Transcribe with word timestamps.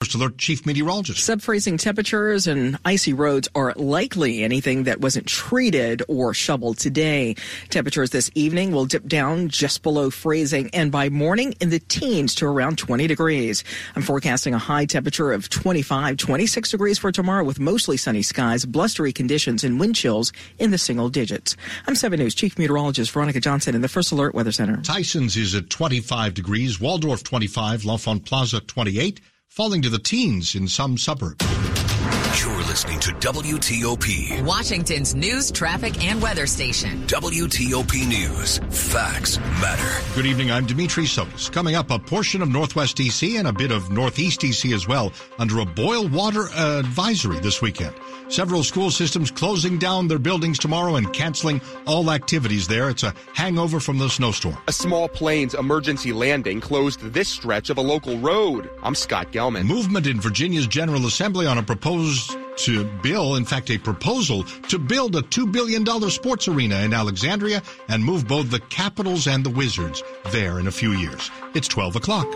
First 0.00 0.14
alert, 0.14 0.38
Chief 0.38 0.64
Meteorologist. 0.64 1.28
Subfreezing 1.28 1.76
temperatures 1.76 2.46
and 2.46 2.78
icy 2.84 3.12
roads 3.12 3.48
are 3.56 3.72
likely 3.74 4.44
anything 4.44 4.84
that 4.84 5.00
wasn't 5.00 5.26
treated 5.26 6.04
or 6.06 6.32
shoveled 6.32 6.78
today. 6.78 7.34
Temperatures 7.70 8.10
this 8.10 8.30
evening 8.36 8.70
will 8.70 8.86
dip 8.86 9.08
down 9.08 9.48
just 9.48 9.82
below 9.82 10.08
freezing 10.08 10.70
and 10.72 10.92
by 10.92 11.08
morning 11.08 11.52
in 11.60 11.70
the 11.70 11.80
teens 11.80 12.36
to 12.36 12.46
around 12.46 12.78
20 12.78 13.08
degrees. 13.08 13.64
I'm 13.96 14.02
forecasting 14.02 14.54
a 14.54 14.58
high 14.58 14.84
temperature 14.84 15.32
of 15.32 15.48
25, 15.48 16.16
26 16.16 16.70
degrees 16.70 16.98
for 17.00 17.10
tomorrow 17.10 17.42
with 17.42 17.58
mostly 17.58 17.96
sunny 17.96 18.22
skies, 18.22 18.64
blustery 18.64 19.12
conditions, 19.12 19.64
and 19.64 19.80
wind 19.80 19.96
chills 19.96 20.32
in 20.60 20.70
the 20.70 20.78
single 20.78 21.08
digits. 21.08 21.56
I'm 21.88 21.96
7 21.96 22.20
News 22.20 22.36
Chief 22.36 22.56
Meteorologist 22.56 23.10
Veronica 23.10 23.40
Johnson 23.40 23.74
in 23.74 23.82
the 23.82 23.88
First 23.88 24.12
Alert 24.12 24.32
Weather 24.32 24.52
Center. 24.52 24.76
Tyson's 24.76 25.36
is 25.36 25.56
at 25.56 25.70
25 25.70 26.34
degrees, 26.34 26.80
Waldorf 26.80 27.24
25, 27.24 27.84
L'Enfant 27.84 28.24
Plaza 28.24 28.60
28 28.60 29.20
falling 29.48 29.82
to 29.82 29.88
the 29.88 29.98
teens 29.98 30.54
in 30.54 30.68
some 30.68 30.96
suburbs. 30.96 31.57
You're 32.36 32.58
listening 32.58 33.00
to 33.00 33.10
WTOP, 33.12 34.44
Washington's 34.44 35.14
news, 35.14 35.50
traffic, 35.50 36.04
and 36.04 36.20
weather 36.20 36.46
station. 36.46 37.02
WTOP 37.06 38.06
News. 38.06 38.58
Facts 38.70 39.38
matter. 39.38 40.04
Good 40.14 40.26
evening. 40.26 40.50
I'm 40.50 40.66
Dimitri 40.66 41.04
Sotis. 41.04 41.50
Coming 41.50 41.74
up, 41.74 41.90
a 41.90 41.98
portion 41.98 42.42
of 42.42 42.50
Northwest 42.50 42.98
DC 42.98 43.38
and 43.38 43.48
a 43.48 43.52
bit 43.52 43.72
of 43.72 43.90
Northeast 43.90 44.42
DC 44.42 44.74
as 44.74 44.86
well 44.86 45.10
under 45.38 45.60
a 45.60 45.64
boil 45.64 46.06
water 46.08 46.48
advisory 46.54 47.40
this 47.40 47.62
weekend. 47.62 47.94
Several 48.28 48.62
school 48.62 48.90
systems 48.90 49.30
closing 49.30 49.78
down 49.78 50.06
their 50.06 50.18
buildings 50.18 50.58
tomorrow 50.58 50.96
and 50.96 51.10
canceling 51.14 51.62
all 51.86 52.10
activities 52.10 52.68
there. 52.68 52.90
It's 52.90 53.04
a 53.04 53.14
hangover 53.32 53.80
from 53.80 53.96
the 53.96 54.10
snowstorm. 54.10 54.58
A 54.68 54.72
small 54.72 55.08
plane's 55.08 55.54
emergency 55.54 56.12
landing 56.12 56.60
closed 56.60 57.00
this 57.00 57.28
stretch 57.28 57.70
of 57.70 57.78
a 57.78 57.82
local 57.82 58.18
road. 58.18 58.68
I'm 58.82 58.94
Scott 58.94 59.32
Gelman. 59.32 59.64
Movement 59.64 60.06
in 60.06 60.20
Virginia's 60.20 60.66
General 60.66 61.06
Assembly 61.06 61.46
on 61.46 61.56
a 61.56 61.62
proposed 61.62 62.17
to 62.56 62.84
bill, 63.02 63.36
in 63.36 63.44
fact, 63.44 63.70
a 63.70 63.78
proposal 63.78 64.42
to 64.42 64.78
build 64.78 65.16
a 65.16 65.22
$2 65.22 65.50
billion 65.52 65.86
sports 66.10 66.48
arena 66.48 66.80
in 66.80 66.92
Alexandria 66.92 67.62
and 67.88 68.04
move 68.04 68.26
both 68.26 68.50
the 68.50 68.60
Capitals 68.60 69.26
and 69.26 69.44
the 69.44 69.50
Wizards 69.50 70.02
there 70.30 70.58
in 70.58 70.66
a 70.66 70.72
few 70.72 70.92
years. 70.92 71.30
It's 71.54 71.68
12 71.68 71.96
o'clock. 71.96 72.26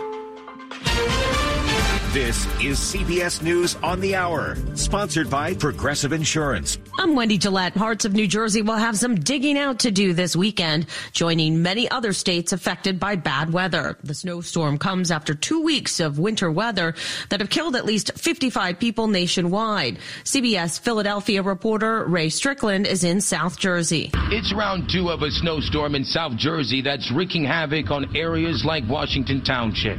This 2.13 2.45
is 2.61 2.77
CBS 2.77 3.41
News 3.41 3.75
on 3.77 3.99
the 3.99 4.15
Hour, 4.15 4.55
sponsored 4.75 5.31
by 5.31 5.55
Progressive 5.55 6.13
Insurance. 6.13 6.77
I'm 6.99 7.15
Wendy 7.15 7.39
Gillette. 7.39 7.73
Parts 7.73 8.05
of 8.05 8.13
New 8.13 8.27
Jersey 8.27 8.61
will 8.61 8.75
have 8.75 8.95
some 8.99 9.15
digging 9.15 9.57
out 9.57 9.79
to 9.79 9.89
do 9.89 10.13
this 10.13 10.35
weekend, 10.35 10.85
joining 11.11 11.63
many 11.63 11.89
other 11.89 12.13
states 12.13 12.53
affected 12.53 12.99
by 12.99 13.15
bad 13.15 13.51
weather. 13.51 13.97
The 14.03 14.13
snowstorm 14.13 14.77
comes 14.77 15.09
after 15.09 15.33
two 15.33 15.63
weeks 15.63 15.99
of 15.99 16.19
winter 16.19 16.51
weather 16.51 16.93
that 17.29 17.39
have 17.39 17.49
killed 17.49 17.75
at 17.75 17.83
least 17.83 18.11
55 18.15 18.77
people 18.77 19.07
nationwide. 19.07 19.97
CBS 20.23 20.79
Philadelphia 20.79 21.41
reporter 21.41 22.05
Ray 22.05 22.29
Strickland 22.29 22.85
is 22.85 23.03
in 23.03 23.21
South 23.21 23.57
Jersey. 23.57 24.11
It's 24.29 24.53
round 24.53 24.87
two 24.87 25.09
of 25.09 25.23
a 25.23 25.31
snowstorm 25.31 25.95
in 25.95 26.03
South 26.03 26.37
Jersey 26.37 26.83
that's 26.83 27.11
wreaking 27.11 27.43
havoc 27.43 27.89
on 27.89 28.15
areas 28.15 28.63
like 28.63 28.83
Washington 28.87 29.43
Township 29.43 29.97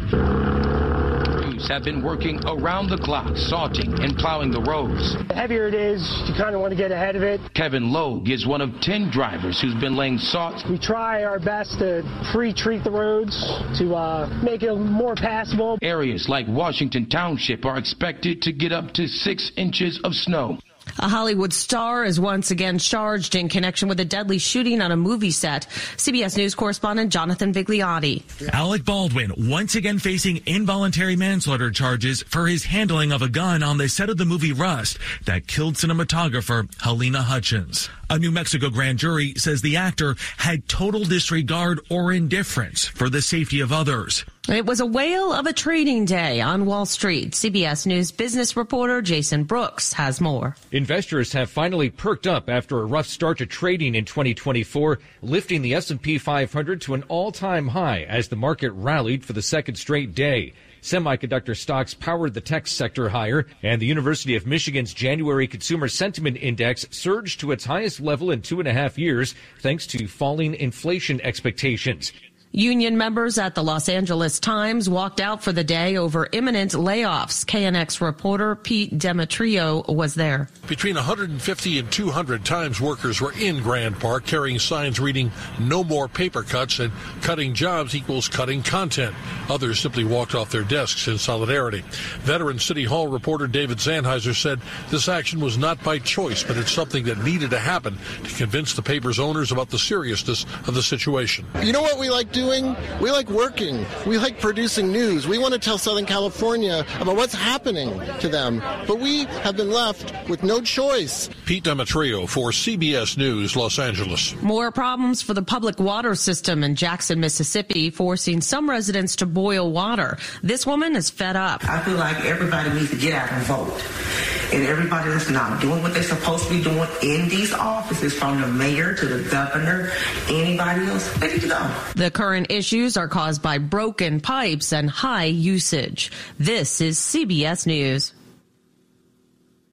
have 1.69 1.85
been 1.85 2.03
working 2.03 2.41
around 2.47 2.89
the 2.89 2.99
clock, 2.99 3.37
salting 3.37 3.93
and 4.03 4.17
plowing 4.17 4.51
the 4.51 4.61
roads. 4.61 5.17
The 5.29 5.35
heavier 5.35 5.69
it 5.69 5.75
is, 5.75 6.01
you 6.27 6.35
kind 6.37 6.55
of 6.55 6.61
want 6.61 6.73
to 6.73 6.77
get 6.77 6.91
ahead 6.91 7.17
of 7.17 7.23
it. 7.23 7.41
Kevin 7.55 7.93
Logue 7.93 8.29
is 8.29 8.47
one 8.47 8.61
of 8.61 8.71
10 8.81 9.11
drivers 9.11 9.61
who's 9.61 9.75
been 9.81 9.97
laying 9.97 10.19
salt. 10.19 10.63
We 10.69 10.79
try 10.79 11.25
our 11.25 11.39
best 11.39 11.79
to 11.79 12.03
pre-treat 12.33 12.85
the 12.85 12.91
roads 12.91 13.35
to 13.79 13.95
uh, 13.95 14.43
make 14.43 14.63
it 14.63 14.75
more 14.75 15.15
passable. 15.15 15.79
Areas 15.83 16.29
like 16.29 16.47
Washington 16.49 17.09
Township 17.09 17.65
are 17.65 17.79
expected 17.79 18.43
to 18.43 18.53
get 18.53 18.73
up 18.73 18.93
to 18.95 19.07
six 19.07 19.53
inches 19.57 20.01
of 20.05 20.15
snow. 20.15 20.59
A 20.99 21.09
Hollywood 21.09 21.53
star 21.53 22.05
is 22.05 22.21
once 22.21 22.51
again 22.51 22.79
charged 22.79 23.35
in 23.35 23.49
connection 23.49 23.89
with 23.89 23.99
a 23.99 24.05
deadly 24.05 24.39
shooting 24.39 24.81
on 24.81 24.93
a 24.93 24.97
movie 24.97 25.33
set. 25.33 25.67
CBS 25.97 26.37
News 26.37 26.55
correspondent 26.55 27.13
Jonathan 27.13 27.53
Vigliotti. 27.53 28.23
Alec 28.53 28.85
Baldwin 28.85 29.33
once 29.37 29.75
again 29.75 29.99
facing 29.99 30.41
involuntary 30.47 31.17
manslaughter 31.17 31.71
charges 31.71 32.23
for 32.23 32.47
his 32.47 32.65
handling 32.65 33.11
of 33.11 33.23
a 33.23 33.29
gun 33.29 33.63
on 33.63 33.77
the 33.79 33.89
set 33.89 34.09
of 34.09 34.19
the 34.19 34.25
movie 34.25 34.53
Rust 34.53 34.99
that 35.25 35.49
killed 35.49 35.75
cinematographer 35.75 36.65
Halyna 36.77 37.23
Hutchins. 37.23 37.91
A 38.09 38.19
New 38.19 38.31
Mexico 38.31 38.71
grand 38.71 38.99
jury 38.99 39.35
says 39.37 39.63
the 39.63 39.77
actor 39.77 40.15
had 40.37 40.69
total 40.69 41.05
disregard 41.05 41.81
or 41.91 42.13
indifference 42.13 42.87
for 42.87 43.09
the 43.09 43.23
safety 43.23 43.61
of 43.61 43.73
others. 43.73 44.25
It 44.47 44.67
was 44.67 44.81
a 44.81 44.85
whale 44.85 45.33
of 45.33 45.47
a 45.47 45.55
trading 45.55 46.05
day 46.05 46.43
on 46.43 46.67
Wall 46.67 46.85
Street. 46.85 47.31
CBS 47.31 47.87
News 47.87 48.13
business 48.13 48.59
reporter 48.59 49.01
Jason 49.01 49.45
Brooks 49.45 49.95
has 49.95 50.21
more. 50.21 50.55
Investors 50.71 51.33
have 51.33 51.49
finally 51.49 51.89
perked 51.89 52.27
up 52.27 52.51
after 52.51 52.79
a 52.79 52.85
rough 52.85 53.07
start 53.07 53.39
to 53.39 53.47
trading 53.47 53.95
in 53.95 54.05
2024, 54.05 54.99
lifting 55.23 55.63
the 55.63 55.73
S&P 55.73 56.19
500 56.19 56.83
to 56.83 56.93
an 56.93 57.05
all-time 57.05 57.69
high 57.69 58.03
as 58.03 58.29
the 58.29 58.37
market 58.37 58.73
rallied 58.73 59.25
for 59.25 59.33
the 59.33 59.41
second 59.41 59.77
straight 59.77 60.15
day. 60.15 60.53
Semiconductor 60.83 61.57
stocks 61.57 61.95
powered 61.95 62.35
the 62.35 62.43
tech 62.43 62.67
sector 62.67 63.09
higher, 63.09 63.47
and 63.63 63.81
the 63.81 63.87
University 63.87 64.37
of 64.37 64.47
Michigan's 64.47 64.93
January 64.93 65.47
Consumer 65.47 65.89
Sentiment 65.89 66.37
Index 66.37 66.87
surged 66.91 67.41
to 67.41 67.53
its 67.53 67.65
highest 67.65 67.99
level 67.99 68.31
in 68.31 68.43
two 68.43 68.59
and 68.59 68.69
a 68.69 68.75
half 68.75 68.99
years 68.99 69.35
thanks 69.61 69.87
to 69.87 70.07
falling 70.07 70.55
inflation 70.55 71.19
expectations. 71.23 72.13
Union 72.57 72.97
members 72.97 73.37
at 73.37 73.57
the 73.57 73.65
Los 73.65 73.89
Angeles 73.89 74.39
Times 74.39 74.89
walked 74.89 75.21
out 75.21 75.43
for 75.43 75.51
the 75.51 75.65
day 75.65 75.97
over 75.97 76.29
imminent 76.31 76.71
layoffs. 76.71 77.45
KNX 77.45 78.01
reporter 78.01 78.55
Pete 78.55 78.97
Demetrio 78.97 79.83
was 79.89 80.15
there. 80.15 80.49
Between 80.69 80.95
150 80.95 81.79
and 81.81 81.91
200 81.91 82.45
Times 82.45 82.81
workers 82.81 83.21
were 83.21 83.33
in 83.33 83.61
Grand 83.61 83.99
Park 83.99 84.25
carrying 84.25 84.61
signs 84.61 85.01
reading 85.01 85.33
no 85.59 85.83
more 85.83 86.07
paper 86.07 86.45
cuts 86.45 86.79
and 86.79 86.93
cutting 87.23 87.55
jobs 87.55 87.97
equals 87.97 88.29
cutting 88.29 88.63
content. 88.63 89.17
Others 89.49 89.81
simply 89.81 90.05
walked 90.05 90.37
off 90.37 90.53
their 90.53 90.63
desks 90.63 91.09
in 91.09 91.19
solidarity. 91.19 91.83
Veteran 92.21 92.61
City 92.61 92.85
Hall 92.85 93.09
reporter 93.09 93.49
David 93.49 93.79
Zahniser 93.79 94.41
said 94.41 94.61
this 94.91 95.09
action 95.09 95.41
was 95.41 95.59
not 95.59 95.83
by 95.83 95.99
choice, 95.99 96.45
but 96.45 96.57
it's 96.57 96.71
something 96.71 97.03
that 97.07 97.19
needed 97.19 97.51
to 97.51 97.59
happen 97.59 97.99
to 98.23 98.35
convince 98.37 98.75
the 98.75 98.83
paper's 98.83 99.19
owners 99.19 99.51
about 99.51 99.71
the 99.71 99.79
seriousness 99.79 100.45
of 100.69 100.75
the 100.75 100.83
situation. 100.85 101.45
You 101.61 101.73
know 101.73 101.83
what 101.83 101.99
we 101.99 102.11
like 102.11 102.31
doing? 102.31 102.44
Doing? 102.45 102.77
We 103.01 103.11
like 103.11 103.29
working. 103.29 103.87
We 104.07 104.19
like 104.19 104.41
producing 104.41 104.93
news. 104.93 105.27
We 105.27 105.39
want 105.39 105.55
to 105.55 105.61
tell 105.61 105.79
Southern 105.79 106.07
California 106.07 106.85
about 107.01 107.17
what's 107.17 107.35
happening 107.35 107.91
to 108.21 108.29
them. 108.29 108.61
But 108.87 109.01
we 109.01 109.25
have 109.45 109.57
been 109.57 109.71
left 109.71 110.13
with 110.29 110.43
no 110.43 110.61
choice. 110.61 111.31
Pete 111.47 111.65
Demetrio 111.65 112.27
for 112.27 112.51
CBS 112.51 113.17
News, 113.17 113.57
Los 113.57 113.79
Angeles. 113.79 114.35
More 114.43 114.71
problems 114.71 115.23
for 115.23 115.35
the 115.35 115.43
public 115.43 115.79
water 115.79 116.15
system 116.15 116.63
in 116.63 116.75
Jackson, 116.75 117.21
Mississippi, 117.21 117.91
forcing 117.91 118.41
some 118.41 118.69
residents 118.69 119.17
to 119.17 119.27
boil 119.27 119.71
water. 119.73 120.19
This 120.43 120.67
woman 120.67 120.97
is 120.97 121.11
fed 121.11 121.37
up. 121.37 121.65
I 121.69 121.81
feel 121.83 121.97
like 121.97 122.25
everybody 122.25 122.71
needs 122.71 122.91
to 122.91 122.97
get 122.97 123.15
out 123.15 123.33
and 123.33 123.43
vote. 123.45 124.34
And 124.53 124.65
everybody 124.65 125.11
that's 125.11 125.31
not 125.31 125.61
doing 125.61 125.83
what 125.83 125.95
they're 125.95 126.03
supposed 126.03 126.45
to 126.45 126.51
be 126.51 126.63
doing 126.63 126.89
in 127.03 127.29
these 127.29 127.53
offices, 127.53 128.15
from 128.15 128.41
the 128.41 128.47
mayor 128.49 128.95
to 128.95 129.07
the 129.07 129.29
governor, 129.31 129.91
anybody 130.29 130.87
else, 130.87 131.13
they 131.19 131.33
need 131.33 131.43
to 131.43 131.49
go. 131.49 131.71
The 131.97 132.11
current 132.11 132.51
issues 132.51 132.97
are 132.97 133.09
caused 133.09 133.43
by 133.43 133.59
broken 133.59 134.21
pipes 134.21 134.73
and 134.73 134.91
high 134.91 135.25
usage. 135.25 136.13
This 136.39 136.81
is 136.81 136.99
CBS 136.99 137.67
News. 137.67 138.13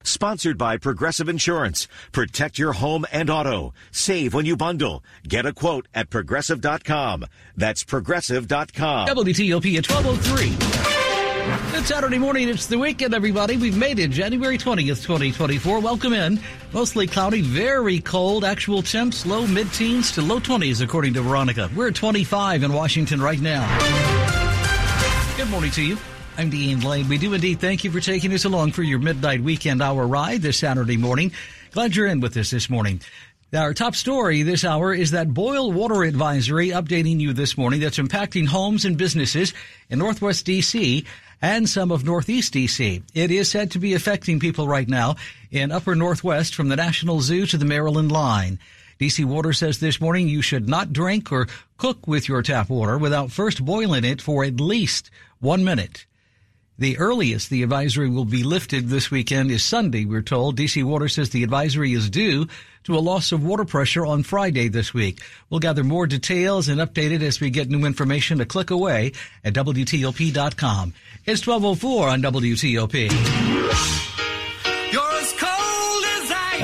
Sponsored 0.04 0.58
by 0.58 0.78
Progressive 0.78 1.30
Insurance. 1.30 1.88
Protect 2.12 2.58
your 2.58 2.74
home 2.74 3.06
and 3.12 3.30
auto. 3.30 3.74
Save 3.92 4.34
when 4.34 4.46
you 4.46 4.58
bundle. 4.58 5.04
Get 5.28 5.46
a 5.46 5.54
quote 5.54 5.88
at 5.94 6.10
progressive.com. 6.10 7.26
That's 7.56 7.84
progressive.com. 7.84 9.08
WTOP 9.08 9.78
at 9.78 9.90
1203. 9.90 10.91
It's 11.44 11.88
Saturday 11.88 12.20
morning. 12.20 12.50
It's 12.50 12.68
the 12.68 12.78
weekend, 12.78 13.16
everybody. 13.16 13.58
We've 13.58 13.76
made 13.76 13.98
it 13.98 14.12
January 14.12 14.60
20th, 14.60 15.02
2024. 15.04 15.80
Welcome 15.80 16.14
in. 16.14 16.40
Mostly 16.72 17.08
cloudy, 17.08 17.42
very 17.42 18.00
cold. 18.00 18.46
Actual 18.46 18.84
temps 18.84 19.26
low 19.26 19.48
mid 19.48 19.72
teens 19.74 20.12
to 20.12 20.22
low 20.22 20.40
20s, 20.40 20.84
according 20.84 21.16
to 21.16 21.22
Veronica. 21.22 21.70
We're 21.76 21.88
at 21.88 21.96
25 21.96 22.62
in 22.62 22.74
Washington 22.74 23.20
right 23.22 23.40
now. 23.40 23.66
Good 25.36 25.50
morning 25.50 25.72
to 25.72 25.82
you. 25.82 25.98
I'm 26.38 26.52
Dean 26.52 26.82
Lane. 26.82 27.08
We 27.08 27.18
do 27.18 27.34
indeed 27.34 27.60
thank 27.60 27.84
you 27.84 27.92
for 27.92 28.00
taking 28.00 28.32
us 28.34 28.46
along 28.46 28.74
for 28.74 28.84
your 28.84 29.00
midnight 29.00 29.42
weekend 29.42 29.82
hour 29.82 30.06
ride 30.06 30.44
this 30.44 30.60
Saturday 30.60 30.98
morning. 30.98 31.32
Glad 31.72 31.96
you're 31.96 32.08
in 32.08 32.20
with 32.20 32.38
us 32.38 32.52
this 32.52 32.70
morning. 32.70 33.02
Our 33.53 33.74
top 33.74 33.95
story 33.95 34.44
this 34.44 34.63
hour 34.63 34.94
is 34.94 35.12
that 35.12 35.33
boil 35.33 35.74
water 35.74 36.03
advisory 36.03 36.69
updating 36.69 37.19
you 37.19 37.33
this 37.33 37.57
morning 37.57 37.81
that's 37.81 37.98
impacting 37.98 38.48
homes 38.48 38.86
and 38.86 38.98
businesses 38.98 39.53
in 39.89 40.00
Northwest 40.00 40.48
DC 40.48 41.06
and 41.42 41.68
some 41.68 41.92
of 41.92 42.06
Northeast 42.06 42.53
DC. 42.53 43.03
It 43.13 43.30
is 43.30 43.50
said 43.50 43.71
to 43.71 43.80
be 43.80 43.94
affecting 43.94 44.39
people 44.39 44.69
right 44.69 44.88
now 44.88 45.18
in 45.51 45.69
upper 45.69 45.95
Northwest 45.95 46.56
from 46.56 46.69
the 46.69 46.77
National 46.77 47.19
Zoo 47.19 47.45
to 47.48 47.57
the 47.57 47.65
Maryland 47.65 48.09
line. 48.09 48.57
DC 49.01 49.25
Water 49.25 49.51
says 49.51 49.81
this 49.81 50.00
morning 50.00 50.30
you 50.30 50.42
should 50.42 50.69
not 50.69 50.94
drink 50.94 51.30
or 51.30 51.50
cook 51.75 52.07
with 52.07 52.30
your 52.30 52.42
tap 52.42 52.69
water 52.69 52.98
without 52.98 53.31
first 53.31 53.65
boiling 53.65 54.06
it 54.06 54.21
for 54.21 54.45
at 54.45 54.62
least 54.62 55.12
one 55.42 55.65
minute. 55.65 56.06
The 56.81 56.98
earliest 56.98 57.51
the 57.51 57.62
advisory 57.62 58.10
will 58.10 58.25
be 58.25 58.44
lifted 58.44 58.89
this 58.89 59.12
weekend 59.12 59.51
is 59.51 59.63
Sunday, 59.63 60.04
we're 60.04 60.24
told. 60.24 60.57
DC 60.57 60.83
Water 60.83 61.07
says 61.07 61.30
the 61.30 61.44
advisory 61.44 61.94
is 61.94 62.10
due 62.10 62.48
to 62.86 62.95
a 62.95 62.98
loss 62.98 63.31
of 63.31 63.44
water 63.44 63.66
pressure 63.66 64.04
on 64.04 64.24
Friday 64.24 64.68
this 64.68 64.92
week. 64.92 65.22
We'll 65.51 65.60
gather 65.60 65.83
more 65.83 66.07
details 66.07 66.69
and 66.69 66.81
update 66.81 67.12
it 67.12 67.22
as 67.22 67.39
we 67.39 67.51
get 67.51 67.69
new 67.69 67.86
information 67.86 68.42
a 68.42 68.45
click 68.45 68.72
away 68.72 69.12
at 69.44 69.54
WTOP.com. 69.54 70.95
It's 71.28 71.45
1204 71.45 72.10
on 72.10 72.24
WTOP. 72.24 74.31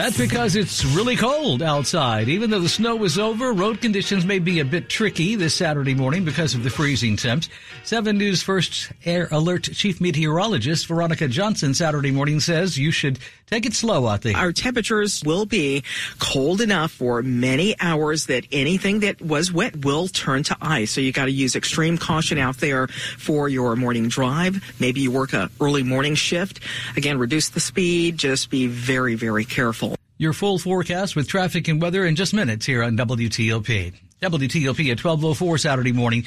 That's 0.08 0.20
because 0.20 0.56
it's 0.56 0.86
really 0.86 1.18
cold 1.18 1.62
outside. 1.62 2.30
Even 2.30 2.50
though 2.50 2.62
the 2.62 2.70
snow 2.70 3.04
is 3.04 3.20
over, 3.20 3.52
road 3.52 3.82
conditions 3.82 4.26
may 4.26 4.40
be 4.40 4.62
a 4.62 4.64
bit 4.64 4.88
tricky 4.88 5.36
this 5.36 5.54
Saturday 5.54 5.94
morning 5.94 6.24
because 6.24 6.56
of 6.56 6.64
the 6.64 6.70
freezing 6.70 7.18
temps. 7.18 7.50
7 7.84 8.18
News 8.18 8.42
First 8.42 8.94
Air 9.04 9.28
Alert 9.32 9.64
Chief 9.64 10.00
Meteorologist 10.00 10.88
Veronica 10.88 11.28
Johnson 11.28 11.74
Saturday 11.74 12.12
morning 12.12 12.40
says 12.40 12.78
you 12.78 12.90
should 12.90 13.20
take 13.48 13.66
it 13.66 13.74
slow 13.74 14.08
out 14.08 14.22
there. 14.22 14.38
Our 14.38 14.54
temperatures 14.54 15.24
will 15.26 15.46
be 15.46 15.84
cold 16.20 16.62
enough 16.62 16.94
for 16.94 17.22
many 17.22 17.76
hours 17.82 18.28
that 18.28 18.46
anything 18.50 19.02
that 19.02 19.22
was 19.22 19.52
wet 19.52 19.84
will 19.84 20.08
turn 20.08 20.44
to 20.44 20.58
ice. 20.62 20.92
So 20.92 21.02
you 21.02 21.12
got 21.12 21.26
to 21.26 21.32
use 21.32 21.54
extreme 21.54 21.98
caution 21.98 22.38
out 22.38 22.58
there 22.60 22.88
for 22.88 23.50
your 23.50 23.76
morning 23.76 24.08
drive. 24.08 24.64
Maybe 24.80 25.02
you 25.02 25.12
work 25.12 25.34
a 25.34 25.50
early 25.60 25.84
morning 25.84 26.16
shift. 26.16 26.62
Again, 26.96 27.20
reduce 27.20 27.50
the 27.50 27.60
speed. 27.60 28.16
Just 28.16 28.50
be 28.50 28.68
very, 28.68 29.16
very 29.16 29.44
careful. 29.44 29.97
Your 30.20 30.34
full 30.34 30.58
forecast 30.58 31.16
with 31.16 31.28
traffic 31.28 31.68
and 31.68 31.80
weather 31.80 32.04
in 32.04 32.16
just 32.16 32.34
minutes 32.34 32.66
here 32.66 32.82
on 32.82 32.98
WTOP. 32.98 33.94
WTOP 34.20 34.92
at 34.92 35.04
1204 35.04 35.60
Saturday 35.60 35.92
morning. 35.92 36.26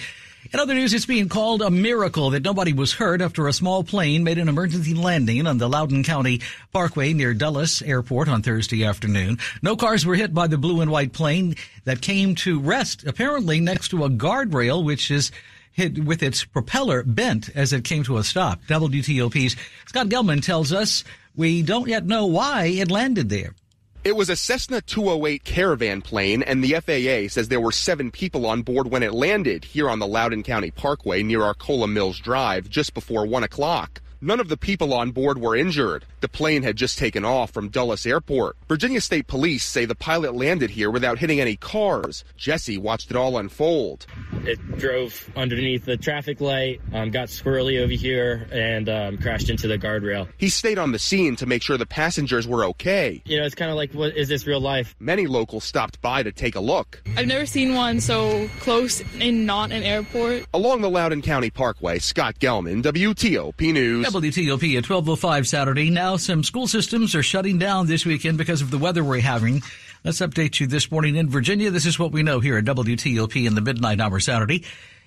In 0.52 0.60
other 0.60 0.74
news, 0.74 0.94
it's 0.94 1.06
being 1.06 1.28
called 1.28 1.60
a 1.60 1.72
miracle 1.72 2.30
that 2.30 2.44
nobody 2.44 2.72
was 2.72 2.92
hurt 2.92 3.20
after 3.20 3.48
a 3.48 3.52
small 3.52 3.82
plane 3.82 4.22
made 4.22 4.38
an 4.38 4.48
emergency 4.48 4.94
landing 4.94 5.44
on 5.48 5.58
the 5.58 5.68
Loudoun 5.68 6.04
County 6.04 6.40
Parkway 6.72 7.12
near 7.14 7.34
Dulles 7.34 7.82
Airport 7.82 8.28
on 8.28 8.42
Thursday 8.42 8.84
afternoon. 8.84 9.38
No 9.60 9.74
cars 9.74 10.06
were 10.06 10.14
hit 10.14 10.32
by 10.32 10.46
the 10.46 10.56
blue 10.56 10.82
and 10.82 10.92
white 10.92 11.12
plane 11.12 11.56
that 11.82 12.00
came 12.00 12.36
to 12.36 12.60
rest 12.60 13.04
apparently 13.08 13.58
next 13.58 13.88
to 13.88 14.04
a 14.04 14.08
guardrail, 14.08 14.84
which 14.84 15.10
is 15.10 15.32
hit 15.72 16.04
with 16.04 16.22
its 16.22 16.44
propeller 16.44 17.02
bent 17.02 17.50
as 17.56 17.72
it 17.72 17.82
came 17.82 18.04
to 18.04 18.18
a 18.18 18.24
stop. 18.24 18.60
WTOP's 18.68 19.56
Scott 19.86 20.06
Gelman 20.06 20.44
tells 20.44 20.72
us 20.72 21.02
we 21.34 21.62
don't 21.62 21.88
yet 21.88 22.06
know 22.06 22.26
why 22.26 22.66
it 22.66 22.88
landed 22.88 23.28
there. 23.28 23.56
It 24.02 24.16
was 24.16 24.30
a 24.30 24.36
Cessna 24.36 24.80
208 24.80 25.44
caravan 25.44 26.00
plane, 26.00 26.42
and 26.42 26.64
the 26.64 26.72
FAA 26.80 27.28
says 27.30 27.48
there 27.48 27.60
were 27.60 27.70
seven 27.70 28.10
people 28.10 28.46
on 28.46 28.62
board 28.62 28.90
when 28.90 29.02
it 29.02 29.12
landed 29.12 29.62
here 29.62 29.90
on 29.90 29.98
the 29.98 30.06
Loudoun 30.06 30.42
County 30.42 30.70
Parkway 30.70 31.22
near 31.22 31.42
Arcola 31.42 31.86
Mills 31.86 32.18
Drive 32.18 32.70
just 32.70 32.94
before 32.94 33.26
1 33.26 33.44
o'clock. 33.44 34.00
None 34.22 34.38
of 34.38 34.48
the 34.48 34.56
people 34.58 34.92
on 34.92 35.12
board 35.12 35.38
were 35.38 35.56
injured. 35.56 36.04
The 36.20 36.28
plane 36.28 36.62
had 36.62 36.76
just 36.76 36.98
taken 36.98 37.24
off 37.24 37.50
from 37.52 37.70
Dulles 37.70 38.04
Airport. 38.04 38.58
Virginia 38.68 39.00
State 39.00 39.26
Police 39.26 39.64
say 39.64 39.86
the 39.86 39.94
pilot 39.94 40.34
landed 40.34 40.68
here 40.68 40.90
without 40.90 41.18
hitting 41.18 41.40
any 41.40 41.56
cars. 41.56 42.22
Jesse 42.36 42.76
watched 42.76 43.10
it 43.10 43.16
all 43.16 43.38
unfold. 43.38 44.06
It 44.44 44.58
drove 44.78 45.30
underneath 45.36 45.86
the 45.86 45.96
traffic 45.96 46.42
light, 46.42 46.82
um, 46.92 47.10
got 47.10 47.28
squirrely 47.28 47.80
over 47.80 47.94
here, 47.94 48.46
and 48.52 48.90
um, 48.90 49.16
crashed 49.16 49.48
into 49.48 49.66
the 49.66 49.78
guardrail. 49.78 50.28
He 50.36 50.50
stayed 50.50 50.78
on 50.78 50.92
the 50.92 50.98
scene 50.98 51.36
to 51.36 51.46
make 51.46 51.62
sure 51.62 51.78
the 51.78 51.86
passengers 51.86 52.46
were 52.46 52.66
okay. 52.66 53.22
You 53.24 53.38
know, 53.38 53.46
it's 53.46 53.54
kind 53.54 53.70
of 53.70 53.78
like, 53.78 53.94
what 53.94 54.14
is 54.18 54.28
this 54.28 54.46
real 54.46 54.60
life? 54.60 54.94
Many 55.00 55.26
locals 55.28 55.64
stopped 55.64 56.02
by 56.02 56.22
to 56.22 56.30
take 56.32 56.56
a 56.56 56.60
look. 56.60 57.02
I've 57.16 57.26
never 57.26 57.46
seen 57.46 57.74
one 57.74 58.00
so 58.02 58.50
close 58.60 59.02
and 59.18 59.46
not 59.46 59.72
an 59.72 59.82
airport. 59.82 60.44
Along 60.52 60.82
the 60.82 60.90
Loudoun 60.90 61.22
County 61.22 61.48
Parkway, 61.48 61.98
Scott 62.00 62.38
Gelman, 62.38 62.82
WTOP 62.82 63.72
News. 63.72 64.09
WTOP 64.10 64.76
at 64.76 64.88
1205 64.88 65.46
Saturday. 65.46 65.88
Now 65.88 66.16
some 66.16 66.42
school 66.42 66.66
systems 66.66 67.14
are 67.14 67.22
shutting 67.22 67.58
down 67.58 67.86
this 67.86 68.04
weekend 68.04 68.38
because 68.38 68.60
of 68.60 68.72
the 68.72 68.78
weather 68.78 69.04
we're 69.04 69.20
having. 69.20 69.62
Let's 70.04 70.18
update 70.18 70.58
you 70.58 70.66
this 70.66 70.90
morning 70.90 71.14
in 71.14 71.28
Virginia. 71.28 71.70
This 71.70 71.86
is 71.86 71.96
what 71.96 72.10
we 72.10 72.24
know 72.24 72.40
here 72.40 72.58
at 72.58 72.64
WTOP 72.64 73.46
in 73.46 73.54
the 73.54 73.60
midnight 73.60 74.00
hour 74.00 74.18
Saturday. 74.18 74.64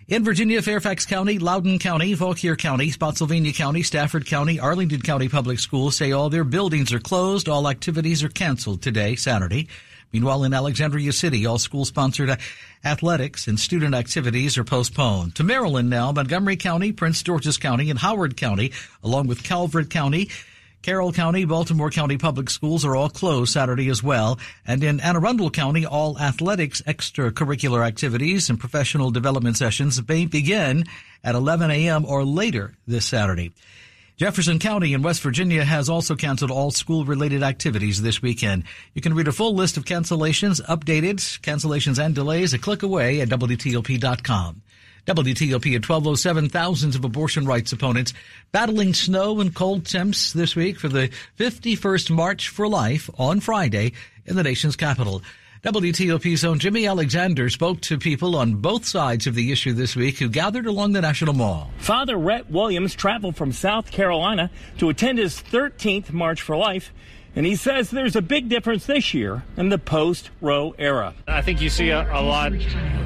In 0.07 0.23
Virginia, 0.23 0.61
Fairfax 0.61 1.05
County, 1.05 1.37
Loudoun 1.37 1.79
County, 1.79 2.15
Fauquier 2.15 2.55
County, 2.55 2.91
Spotsylvania 2.91 3.51
County, 3.51 3.83
Stafford 3.83 4.25
County, 4.25 4.57
Arlington 4.57 5.01
County 5.01 5.27
Public 5.27 5.59
Schools 5.59 5.97
say 5.97 6.13
all 6.13 6.29
their 6.29 6.45
buildings 6.45 6.93
are 6.93 6.99
closed. 6.99 7.49
All 7.49 7.67
activities 7.67 8.23
are 8.23 8.29
canceled 8.29 8.81
today, 8.81 9.15
Saturday. 9.17 9.67
Meanwhile, 10.13 10.43
in 10.43 10.53
Alexandria 10.53 11.11
City, 11.11 11.45
all 11.45 11.57
school-sponsored 11.57 12.37
athletics 12.85 13.47
and 13.47 13.59
student 13.59 13.95
activities 13.95 14.57
are 14.59 14.63
postponed. 14.63 15.35
To 15.35 15.43
Maryland 15.43 15.89
now, 15.89 16.11
Montgomery 16.11 16.55
County, 16.55 16.91
Prince 16.91 17.23
George's 17.23 17.57
County, 17.57 17.89
and 17.89 17.97
Howard 17.97 18.37
County, 18.37 18.71
along 19.03 19.25
with 19.25 19.43
Calvert 19.43 19.89
County, 19.89 20.29
Carroll 20.83 21.13
County, 21.13 21.45
Baltimore 21.45 21.89
County 21.89 22.17
Public 22.17 22.49
Schools 22.49 22.83
are 22.83 22.93
all 22.93 23.09
closed 23.09 23.53
Saturday 23.53 23.89
as 23.89 24.03
well. 24.03 24.37
And 24.67 24.83
in 24.83 24.99
Anne 24.99 25.15
Arundel 25.15 25.49
County, 25.49 25.85
all 25.85 26.19
athletics, 26.19 26.81
extracurricular 26.81 27.87
activities, 27.87 28.49
and 28.49 28.59
professional 28.59 29.09
development 29.09 29.55
sessions 29.55 30.05
may 30.07 30.25
begin 30.25 30.83
at 31.23 31.35
11 31.35 31.71
a.m. 31.71 32.05
or 32.05 32.25
later 32.25 32.73
this 32.85 33.05
Saturday. 33.05 33.53
Jefferson 34.15 34.59
County 34.59 34.93
in 34.93 35.01
West 35.01 35.23
Virginia 35.23 35.63
has 35.63 35.89
also 35.89 36.15
canceled 36.15 36.51
all 36.51 36.69
school 36.69 37.03
related 37.03 37.41
activities 37.41 37.99
this 37.99 38.21
weekend. 38.21 38.63
You 38.93 39.01
can 39.01 39.15
read 39.15 39.27
a 39.27 39.31
full 39.31 39.55
list 39.55 39.75
of 39.75 39.85
cancellations, 39.85 40.61
updated 40.67 41.15
cancellations 41.39 41.97
and 41.97 42.13
delays 42.13 42.53
a 42.53 42.59
click 42.59 42.83
away 42.83 43.21
at 43.21 43.29
WTOP.com. 43.29 44.61
WTOP 45.07 45.75
at 45.75 45.89
1207, 45.89 46.49
thousands 46.49 46.95
of 46.95 47.03
abortion 47.03 47.47
rights 47.47 47.73
opponents 47.73 48.13
battling 48.51 48.93
snow 48.93 49.39
and 49.39 49.55
cold 49.55 49.87
temps 49.87 50.31
this 50.31 50.55
week 50.55 50.77
for 50.77 50.89
the 50.89 51.09
51st 51.39 52.11
March 52.11 52.49
for 52.49 52.67
Life 52.67 53.09
on 53.17 53.39
Friday 53.39 53.93
in 54.27 54.35
the 54.35 54.43
nation's 54.43 54.75
capital. 54.75 55.23
WTOP's 55.63 56.43
own 56.43 56.59
Jimmy 56.59 56.87
Alexander 56.87 57.49
spoke 57.49 57.79
to 57.79 57.97
people 57.97 58.35
on 58.35 58.55
both 58.55 58.83
sides 58.83 59.27
of 59.27 59.33
the 59.33 59.49
issue 59.49 59.71
this 59.71 59.95
week 59.95 60.17
who 60.17 60.27
gathered 60.27 60.65
along 60.65 60.91
the 60.91 60.99
National 60.99 61.33
Mall. 61.33 61.71
Father 61.77 62.17
Rhett 62.17 62.51
Williams 62.51 62.93
traveled 62.93 63.37
from 63.37 63.53
South 63.53 63.89
Carolina 63.89 64.51
to 64.79 64.89
attend 64.89 65.19
his 65.19 65.41
13th 65.41 66.11
March 66.11 66.41
for 66.41 66.57
Life. 66.57 66.93
And 67.35 67.47
he 67.47 67.55
says 67.55 67.89
there's 67.89 68.15
a 68.15 68.21
big 68.21 68.47
difference 68.47 68.85
this 68.85 69.13
year 69.13 69.43
in 69.57 69.69
the 69.69 69.79
post 69.79 70.29
Roe 70.39 70.75
era. 70.77 71.15
I 71.27 71.41
think 71.41 71.61
you 71.61 71.69
see 71.69 71.89
a, 71.89 72.01
a, 72.13 72.21
lot 72.21 72.53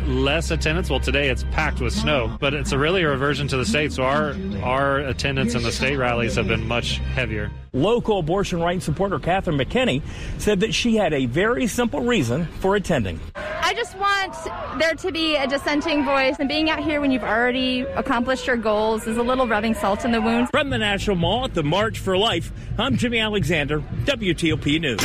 less 0.05 0.51
attendance. 0.51 0.89
Well, 0.89 0.99
today 0.99 1.29
it's 1.29 1.43
packed 1.51 1.79
with 1.79 1.93
snow, 1.93 2.37
but 2.39 2.53
it's 2.53 2.73
a 2.73 2.77
really 2.77 3.03
a 3.03 3.09
reversion 3.09 3.47
to 3.47 3.57
the 3.57 3.65
state. 3.65 3.93
So 3.93 4.03
our 4.03 4.35
our 4.61 4.99
attendance 4.99 5.55
in 5.55 5.63
the 5.63 5.71
state 5.71 5.95
rallies 5.95 6.35
have 6.35 6.47
been 6.47 6.67
much 6.67 6.97
heavier. 6.97 7.51
Local 7.71 8.19
abortion 8.19 8.59
rights 8.59 8.85
supporter 8.85 9.19
Catherine 9.19 9.57
McKinney 9.57 10.01
said 10.39 10.59
that 10.61 10.73
she 10.73 10.95
had 10.95 11.13
a 11.13 11.25
very 11.25 11.67
simple 11.67 12.01
reason 12.01 12.47
for 12.59 12.75
attending. 12.75 13.19
I 13.35 13.73
just 13.73 13.97
want 13.97 14.33
there 14.79 14.93
to 14.95 15.11
be 15.11 15.35
a 15.35 15.45
dissenting 15.45 16.05
voice, 16.05 16.37
and 16.39 16.47
being 16.47 16.69
out 16.69 16.79
here 16.79 17.01
when 17.01 17.11
you've 17.11 17.23
already 17.23 17.81
accomplished 17.81 18.47
your 18.47 18.55
goals 18.55 19.05
is 19.07 19.17
a 19.17 19.21
little 19.21 19.47
rubbing 19.47 19.73
salt 19.73 20.05
in 20.05 20.11
the 20.11 20.21
wounds. 20.21 20.49
From 20.51 20.69
the 20.69 20.77
National 20.77 21.17
Mall 21.17 21.45
at 21.45 21.53
the 21.53 21.63
March 21.63 21.99
for 21.99 22.17
Life, 22.17 22.51
I'm 22.77 22.95
Jimmy 22.95 23.19
Alexander, 23.19 23.83
WTOP 24.17 24.81
News. 24.81 24.99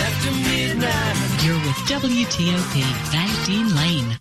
You're 1.45 1.55
with 1.57 1.77
WTOP. 1.85 2.83
Thank 3.13 3.47
Dean 3.47 3.77
Lane. 3.77 4.19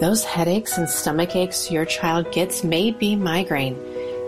Those 0.00 0.24
headaches 0.24 0.76
and 0.78 0.90
stomach 0.90 1.36
aches 1.36 1.70
your 1.70 1.84
child 1.84 2.32
gets 2.32 2.64
may 2.64 2.90
be 2.90 3.14
migraine. 3.14 3.76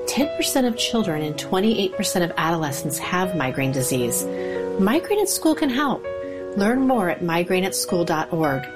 10% 0.06 0.68
of 0.68 0.76
children 0.76 1.20
and 1.22 1.34
28% 1.34 2.22
of 2.22 2.32
adolescents 2.36 2.98
have 2.98 3.34
migraine 3.34 3.72
disease. 3.72 4.24
Migraine 4.78 5.22
at 5.22 5.28
School 5.28 5.56
can 5.56 5.70
help. 5.70 6.04
Learn 6.56 6.86
more 6.86 7.10
at 7.10 7.22
migraineatschool.org. 7.22 8.68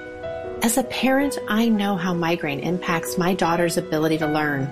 As 0.64 0.76
a 0.76 0.82
parent, 0.82 1.38
I 1.48 1.68
know 1.68 1.94
how 1.94 2.14
migraine 2.14 2.58
impacts 2.58 3.16
my 3.16 3.32
daughter's 3.34 3.76
ability 3.76 4.18
to 4.18 4.26
learn. 4.26 4.66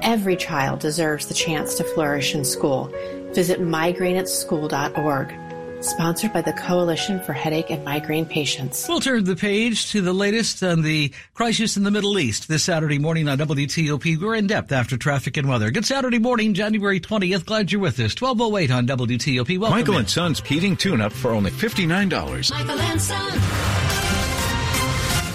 Every 0.00 0.36
child 0.36 0.80
deserves 0.80 1.26
the 1.26 1.34
chance 1.34 1.74
to 1.74 1.84
flourish 1.84 2.34
in 2.34 2.46
school. 2.46 2.90
Visit 3.34 3.60
migraineatschool.org. 3.60 5.39
Sponsored 5.80 6.32
by 6.34 6.42
the 6.42 6.52
Coalition 6.52 7.20
for 7.20 7.32
Headache 7.32 7.70
and 7.70 7.82
Migraine 7.84 8.26
Patients. 8.26 8.86
We'll 8.86 9.00
turn 9.00 9.24
the 9.24 9.34
page 9.34 9.90
to 9.92 10.02
the 10.02 10.12
latest 10.12 10.62
on 10.62 10.82
the 10.82 11.10
crisis 11.32 11.76
in 11.76 11.84
the 11.84 11.90
Middle 11.90 12.18
East 12.18 12.48
this 12.48 12.64
Saturday 12.64 12.98
morning 12.98 13.28
on 13.28 13.38
WTOP. 13.38 14.20
We're 14.20 14.34
in 14.34 14.46
depth 14.46 14.72
after 14.72 14.98
traffic 14.98 15.38
and 15.38 15.48
weather. 15.48 15.70
Good 15.70 15.86
Saturday 15.86 16.18
morning, 16.18 16.52
January 16.52 17.00
20th. 17.00 17.46
Glad 17.46 17.72
you're 17.72 17.80
with 17.80 17.98
us. 17.98 18.14
1208 18.20 18.70
on 18.70 18.86
WTOP. 18.86 19.58
Welcome 19.58 19.78
Michael 19.78 19.94
in. 19.94 20.00
and 20.00 20.10
Son's 20.10 20.40
heating 20.40 20.76
tune-up 20.76 21.12
for 21.12 21.30
only 21.30 21.50
$59. 21.50 22.50
Michael 22.50 22.80
and 22.80 23.00
Son. 23.00 23.32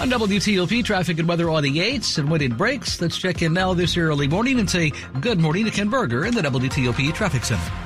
On 0.01 0.09
WTOP, 0.11 0.85
traffic 0.85 1.17
and 1.17 1.27
weather 1.27 1.49
on 1.49 1.63
the 1.63 1.77
8s 1.79 2.19
and 2.19 2.29
when 2.29 2.41
it 2.41 2.55
breaks, 2.55 3.01
let's 3.01 3.17
check 3.17 3.41
in 3.41 3.53
now 3.53 3.73
this 3.73 3.97
early 3.97 4.27
morning 4.27 4.59
and 4.59 4.69
say 4.69 4.91
good 5.21 5.39
morning 5.39 5.65
to 5.65 5.71
Ken 5.71 5.89
Berger 5.89 6.25
in 6.25 6.35
the 6.35 6.41
WTOP 6.41 7.13
Traffic 7.15 7.43
Center. 7.43 7.84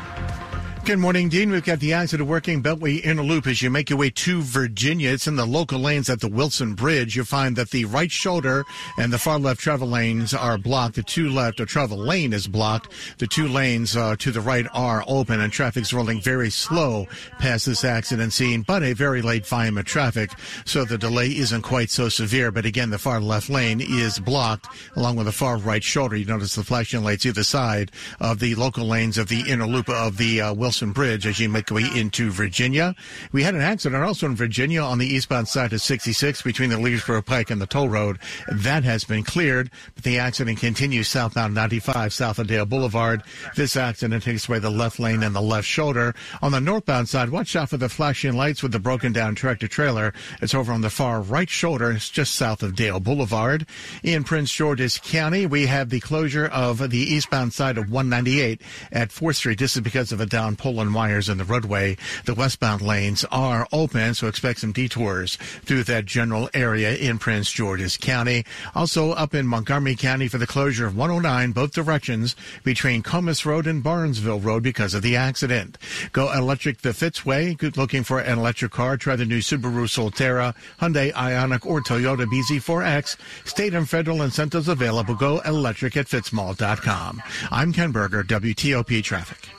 Good 0.86 0.98
morning, 0.98 1.29
Dean. 1.29 1.51
We've 1.51 1.63
got 1.63 1.79
the 1.79 1.93
accident 1.93 2.27
working 2.27 2.63
Beltway 2.63 3.05
inner 3.05 3.21
loop 3.21 3.45
as 3.45 3.62
you 3.62 3.69
make 3.69 3.91
your 3.91 4.00
way 4.00 4.09
to 4.09 4.41
Virginia. 4.41 5.12
It's 5.12 5.27
in 5.27 5.36
the 5.36 5.45
local 5.45 5.77
lanes 5.77 6.09
at 6.09 6.19
the 6.19 6.27
Wilson 6.27 6.74
Bridge. 6.74 7.15
You 7.15 7.24
find 7.25 7.55
that 7.57 7.69
the 7.69 7.86
right 7.86 8.12
shoulder 8.12 8.65
and 8.98 9.13
the 9.13 9.19
far 9.19 9.38
left 9.38 9.59
travel 9.59 9.88
lanes 9.88 10.33
are 10.33 10.57
blocked. 10.57 10.95
The 10.95 11.03
two 11.03 11.29
left, 11.29 11.59
or 11.59 11.67
travel 11.67 12.00
lane 12.00 12.33
is 12.33 12.48
blocked. 12.48 12.91
The 13.19 13.27
two 13.27 13.48
lanes 13.48 13.95
uh, 13.95 14.15
to 14.17 14.31
the 14.31 14.41
right 14.41 14.65
are 14.74 15.03
open 15.07 15.39
and 15.41 15.53
traffic's 15.53 15.93
rolling 15.93 16.21
very 16.21 16.50
slow 16.50 17.05
past 17.38 17.67
this 17.67 17.83
accident 17.83 18.33
scene, 18.33 18.63
but 18.63 18.81
a 18.81 18.93
very 18.93 19.21
late 19.21 19.45
volume 19.45 19.77
of 19.77 19.86
traffic. 19.86 20.31
So 20.65 20.86
the 20.86 20.98
delay 20.98 21.27
isn't 21.27 21.62
quite 21.62 21.91
so 21.91 22.09
severe. 22.09 22.51
But 22.51 22.65
again, 22.65 22.89
the 22.89 22.98
far 22.98 23.21
left 23.21 23.48
lane 23.48 23.79
is 23.79 24.17
blocked 24.17 24.65
along 24.95 25.17
with 25.17 25.27
the 25.27 25.31
far 25.33 25.57
right 25.57 25.83
shoulder. 25.83 26.15
You 26.15 26.25
notice 26.25 26.55
the 26.55 26.63
flashing 26.63 27.03
lights 27.03 27.27
either 27.27 27.43
side 27.43 27.91
of 28.19 28.39
the 28.39 28.55
local 28.55 28.88
lanes 28.88 29.19
of 29.19 29.27
the 29.27 29.41
inner 29.41 29.67
loop 29.67 29.88
of 29.88 30.17
the 30.17 30.41
uh, 30.41 30.53
Wilson 30.53 30.78
Bridge 30.88 31.27
as 31.27 31.39
you 31.39 31.50
make 31.50 31.69
your 31.69 31.77
way 31.77 31.88
into 31.95 32.31
Virginia. 32.31 32.95
We 33.31 33.43
had 33.43 33.55
an 33.55 33.62
accident 33.62 34.03
also 34.03 34.25
in 34.25 34.36
Virginia 34.36 34.81
on 34.81 34.98
the 34.98 35.07
eastbound 35.07 35.48
side 35.48 35.74
of 35.74 35.81
66 35.81 36.41
between 36.41 36.69
the 36.69 36.79
Leesburg 36.79 37.25
Pike 37.25 37.50
and 37.50 37.62
the 37.62 37.67
toll 37.67 37.89
road. 37.89 38.17
That 38.51 38.83
has 38.83 39.03
been 39.03 39.24
cleared, 39.24 39.69
but 39.95 40.03
the 40.03 40.19
accident 40.19 40.59
continues 40.59 41.07
southbound 41.07 41.53
95 41.53 42.13
south 42.13 42.39
of 42.39 42.48
Dale 42.48 42.65
Boulevard. 42.65 43.24
This 43.55 43.75
accident 43.75 44.24
takes 44.24 44.48
away 44.48 44.59
the 44.59 44.69
left 44.69 45.00
lane 45.00 45.24
and 45.24 45.36
the 45.36 45.41
left 45.41 45.67
shoulder. 45.67 46.15
On 46.41 46.51
the 46.51 46.62
northbound 46.62 47.09
side, 47.09 47.29
watch 47.29 47.55
out 47.55 47.69
for 47.69 47.77
the 47.77 47.89
flashing 47.89 48.33
lights 48.33 48.63
with 48.63 48.71
the 48.71 48.79
broken 48.79 49.12
down 49.12 49.36
tractor 49.36 49.67
trailer. 49.67 50.13
It's 50.41 50.53
over 50.53 50.71
on 50.71 50.81
the 50.81 50.89
far 50.89 51.21
right 51.21 51.50
shoulder. 51.50 51.91
It's 51.91 52.09
just 52.09 52.36
south 52.36 52.63
of 52.63 52.75
Dale 52.75 53.00
Boulevard. 53.00 53.65
In 54.03 54.24
Prince 54.24 54.51
George's 54.51 54.98
County, 54.98 55.45
we 55.45 55.65
have 55.65 55.89
the 55.89 56.00
closure 56.00 56.45
of 56.45 56.89
the 56.89 56.98
eastbound 56.98 57.53
side 57.53 57.77
of 57.77 57.91
198 57.91 58.62
at 58.91 59.09
4th 59.09 59.36
Street. 59.36 59.59
This 59.59 59.75
is 59.75 59.81
because 59.81 60.12
of 60.12 60.21
a 60.21 60.25
down 60.25 60.55
pole 60.59 60.79
and 60.81 60.93
wires 60.93 61.29
in 61.29 61.39
the 61.39 61.43
roadway. 61.43 61.97
The 62.25 62.35
westbound 62.35 62.81
lanes 62.81 63.25
are 63.31 63.67
open, 63.71 64.13
so 64.13 64.27
expect 64.27 64.59
some 64.59 64.71
detours 64.71 65.37
through 65.37 65.83
that 65.85 66.05
general 66.05 66.49
area 66.53 66.95
in 66.95 67.17
Prince 67.17 67.51
George's 67.51 67.97
County. 67.97 68.45
Also 68.75 69.11
up 69.11 69.33
in 69.33 69.47
Montgomery 69.47 69.95
County 69.95 70.27
for 70.27 70.37
the 70.37 70.45
closure 70.45 70.85
of 70.85 70.95
109 70.95 71.51
both 71.51 71.71
directions 71.73 72.35
between 72.63 73.01
Comus 73.01 73.45
Road 73.45 73.65
and 73.65 73.81
Barnesville 73.81 74.39
Road 74.39 74.61
because 74.61 74.93
of 74.93 75.01
the 75.01 75.15
accident. 75.15 75.77
Go 76.11 76.31
electric 76.31 76.81
the 76.81 76.89
Fitzway. 76.89 77.57
Good 77.57 77.77
looking 77.77 78.03
for 78.03 78.19
an 78.19 78.37
electric 78.37 78.71
car. 78.71 78.97
Try 78.97 79.15
the 79.15 79.25
new 79.25 79.39
Subaru 79.39 79.87
Solterra, 79.87 80.53
Hyundai 80.81 81.11
Ioniq, 81.13 81.65
or 81.65 81.81
Toyota 81.81 82.25
BZ4X. 82.25 83.17
State 83.47 83.73
and 83.73 83.89
federal 83.89 84.21
incentives 84.21 84.67
available. 84.67 85.15
Go 85.15 85.39
electric 85.39 85.97
at 85.97 86.07
fitzmall.com. 86.07 87.21
I'm 87.51 87.73
Ken 87.73 87.91
Berger, 87.91 88.23
WTOP 88.23 89.03
Traffic. 89.03 89.58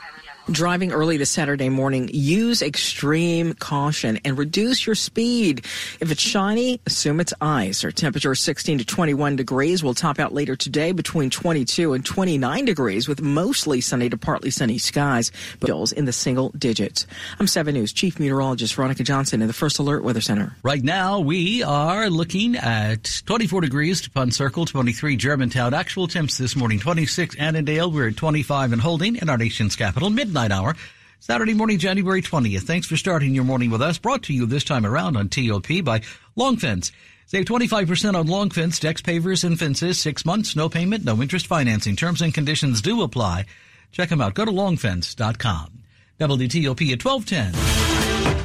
Driving 0.51 0.91
early 0.91 1.17
this 1.17 1.31
Saturday 1.31 1.69
morning, 1.69 2.11
use 2.13 2.61
extreme 2.61 3.55
caution 3.55 4.19
and 4.25 4.37
reduce 4.37 4.85
your 4.85 4.97
speed. 4.97 5.65
If 6.01 6.11
it's 6.11 6.21
shiny, 6.21 6.81
assume 6.87 7.21
it's 7.21 7.33
ice. 7.41 7.85
Our 7.85 7.93
temperature 7.93 8.35
16 8.35 8.79
to 8.79 8.85
21 8.85 9.37
degrees 9.37 9.85
We'll 9.85 9.95
top 9.95 10.19
out 10.19 10.35
later 10.35 10.57
today 10.57 10.91
between 10.91 11.31
22 11.31 11.93
and 11.93 12.05
29 12.05 12.65
degrees 12.65 13.07
with 13.07 13.23
mostly 13.23 13.81
sunny 13.81 14.11
to 14.11 14.17
partly 14.19 14.51
sunny 14.51 14.79
skies, 14.79 15.31
but 15.61 15.71
in 15.93 16.05
the 16.05 16.13
single 16.13 16.49
digits. 16.59 17.07
I'm 17.39 17.47
7 17.47 17.73
News 17.73 17.93
Chief 17.93 18.19
Meteorologist 18.19 18.75
Veronica 18.75 19.05
Johnson 19.05 19.43
in 19.43 19.47
the 19.47 19.55
First 19.55 19.79
Alert 19.79 20.03
Weather 20.03 20.21
Center. 20.21 20.57
Right 20.65 20.83
now, 20.83 21.21
we 21.21 21.63
are 21.63 22.11
looking 22.11 22.57
at 22.57 23.23
24 23.27 23.61
degrees 23.61 24.01
DuPont 24.01 24.35
Circle, 24.35 24.67
23 24.67 25.15
Germantown. 25.15 25.75
Actual 25.75 26.09
temps 26.09 26.39
this 26.39 26.57
morning, 26.57 26.81
26 26.81 27.37
Annandale. 27.37 27.93
We're 27.93 28.09
at 28.09 28.17
25 28.17 28.73
and 28.73 28.83
holding 28.83 29.15
in 29.15 29.29
our 29.29 29.39
nation's 29.39 29.77
capital. 29.77 30.11
Midnight 30.11 30.40
hour. 30.49 30.75
Saturday 31.21 31.55
morning, 31.55 31.79
January 31.79 32.23
20th. 32.23 32.63
Thanks 32.63 32.87
for 32.87 32.97
starting 32.97 33.35
your 33.35 33.45
morning 33.45 33.71
with 33.71 33.83
us. 33.83 33.99
Brought 33.99 34.23
to 34.25 34.33
you 34.33 34.47
this 34.47 34.65
time 34.65 34.87
around 34.87 35.17
on 35.17 35.29
TOP 35.29 35.85
by 35.85 36.01
Long 36.35 36.57
Fence. 36.57 36.93
Save 37.31 37.45
25% 37.45 38.19
on 38.19 38.27
long 38.27 38.51
fence, 38.51 38.81
decks, 38.81 39.03
pavers, 39.03 39.45
and 39.45 39.57
fences. 39.57 40.01
Six 40.01 40.25
months, 40.25 40.57
no 40.57 40.69
payment, 40.69 41.05
no 41.05 41.23
interest 41.23 41.47
financing. 41.47 41.95
Terms 41.95 42.23
and 42.23 42.35
conditions 42.35 42.81
do 42.81 43.03
apply. 43.03 43.47
Check 43.93 44.09
them 44.09 44.21
out. 44.21 44.35
Go 44.35 44.45
to 44.45 44.51
longfence.com. 44.51 45.83
WTOP 46.19 46.93
at 46.93 47.05
1210. 47.05 48.00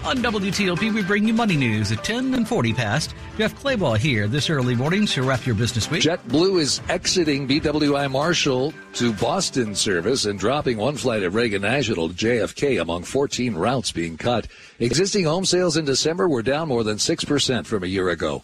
On 0.06 0.18
WTOP, 0.18 0.94
we 0.94 1.02
bring 1.02 1.28
you 1.28 1.34
money 1.34 1.58
news 1.58 1.92
at 1.92 2.04
10 2.04 2.36
and 2.36 2.48
40 2.48 2.74
past. 2.74 3.16
Jeff 3.40 3.56
Clabaugh 3.56 3.98
here 3.98 4.28
this 4.28 4.52
early 4.52 4.76
morning 4.76 5.08
to 5.08 5.24
wrap 5.24 5.48
your 5.48 5.56
business 5.56 5.90
week. 5.90 6.04
JetBlue 6.04 6.62
is 6.62 6.80
exiting 6.90 7.48
BWI 7.48 8.12
Marshall 8.12 8.72
to 8.94 9.14
Boston 9.14 9.74
service 9.74 10.26
and 10.26 10.38
dropping 10.38 10.78
one 10.78 10.96
flight 10.96 11.24
at 11.24 11.34
Reagan 11.34 11.64
National 11.64 12.10
to 12.10 12.14
JFK 12.14 12.80
among 12.80 13.02
14 13.02 13.56
routes 13.56 13.92
being 13.92 14.16
cut. 14.16 14.46
Existing 14.78 15.26
home 15.26 15.44
sales 15.44 15.76
in 15.76 15.86
December 15.86 16.30
were 16.30 16.44
down 16.44 16.68
more 16.68 16.84
than 16.84 16.98
6% 16.98 17.66
from 17.66 17.84
a 17.84 17.88
year 17.88 18.10
ago. 18.10 18.44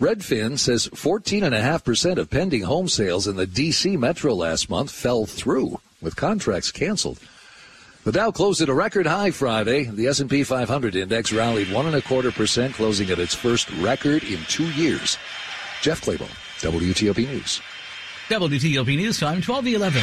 Redfin 0.00 0.58
says 0.58 0.88
14.5% 0.88 2.16
of 2.16 2.30
pending 2.30 2.62
home 2.62 2.88
sales 2.88 3.28
in 3.28 3.36
the 3.36 3.46
D.C. 3.46 3.98
metro 3.98 4.34
last 4.34 4.70
month 4.70 4.90
fell 4.90 5.26
through 5.26 5.78
with 6.00 6.16
contracts 6.16 6.72
canceled. 6.72 7.18
The 8.04 8.10
Dow 8.10 8.32
closed 8.32 8.60
at 8.60 8.68
a 8.68 8.74
record 8.74 9.06
high 9.06 9.30
Friday. 9.30 9.84
The 9.84 10.08
S&P 10.08 10.42
500 10.42 10.96
index 10.96 11.32
rallied 11.32 11.70
one 11.72 11.86
and 11.86 11.94
a 11.94 12.02
quarter 12.02 12.32
percent, 12.32 12.74
closing 12.74 13.08
at 13.10 13.20
its 13.20 13.32
first 13.32 13.70
record 13.74 14.24
in 14.24 14.40
two 14.48 14.68
years. 14.72 15.18
Jeff 15.82 16.00
Clabaugh, 16.00 16.26
WTOP 16.58 17.28
News. 17.28 17.60
WTOP 18.28 18.96
News 18.96 19.20
Time, 19.20 19.40
1211. 19.40 20.02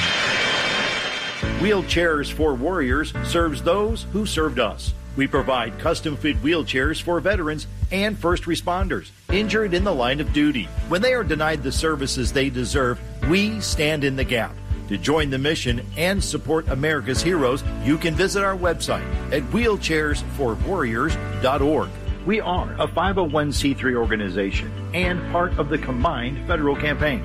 Wheelchairs 1.59 2.31
for 2.31 2.53
Warriors 2.53 3.11
serves 3.25 3.61
those 3.61 4.03
who 4.13 4.25
served 4.25 4.59
us. 4.59 4.93
We 5.17 5.27
provide 5.27 5.77
custom 5.77 6.15
fit 6.15 6.41
wheelchairs 6.41 7.01
for 7.01 7.19
veterans 7.19 7.67
and 7.91 8.17
first 8.17 8.43
responders 8.43 9.09
injured 9.29 9.73
in 9.73 9.83
the 9.83 9.93
line 9.93 10.21
of 10.21 10.31
duty. 10.31 10.69
When 10.87 11.01
they 11.01 11.13
are 11.13 11.23
denied 11.25 11.63
the 11.63 11.71
services 11.73 12.31
they 12.31 12.49
deserve, 12.49 12.97
we 13.27 13.59
stand 13.59 14.05
in 14.05 14.15
the 14.15 14.23
gap. 14.23 14.55
To 14.89 14.97
join 14.97 15.29
the 15.29 15.37
mission 15.37 15.85
and 15.97 16.21
support 16.23 16.67
America's 16.69 17.21
heroes, 17.21 17.63
you 17.83 17.95
can 17.95 18.15
visit 18.15 18.43
our 18.43 18.57
website 18.57 19.05
at 19.31 19.43
wheelchairsforwarriors.org. 19.51 21.89
We 22.25 22.41
are 22.41 22.73
a 22.73 22.87
501c3 22.87 23.95
organization 23.95 24.71
and 24.95 25.31
part 25.31 25.55
of 25.59 25.69
the 25.69 25.77
combined 25.77 26.47
federal 26.47 26.75
campaign. 26.75 27.21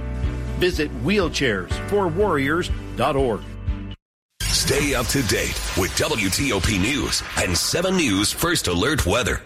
Visit 0.59 0.91
wheelchairsforwarriors.org. 1.03 3.41
Stay 4.43 4.95
up 4.95 5.07
to 5.07 5.23
date 5.23 5.59
with 5.79 5.91
WTOP 5.97 6.79
News 6.79 7.23
and 7.39 7.57
7 7.57 7.97
News 7.97 8.31
First 8.31 8.69
Alert 8.69 9.07
Weather. 9.07 9.41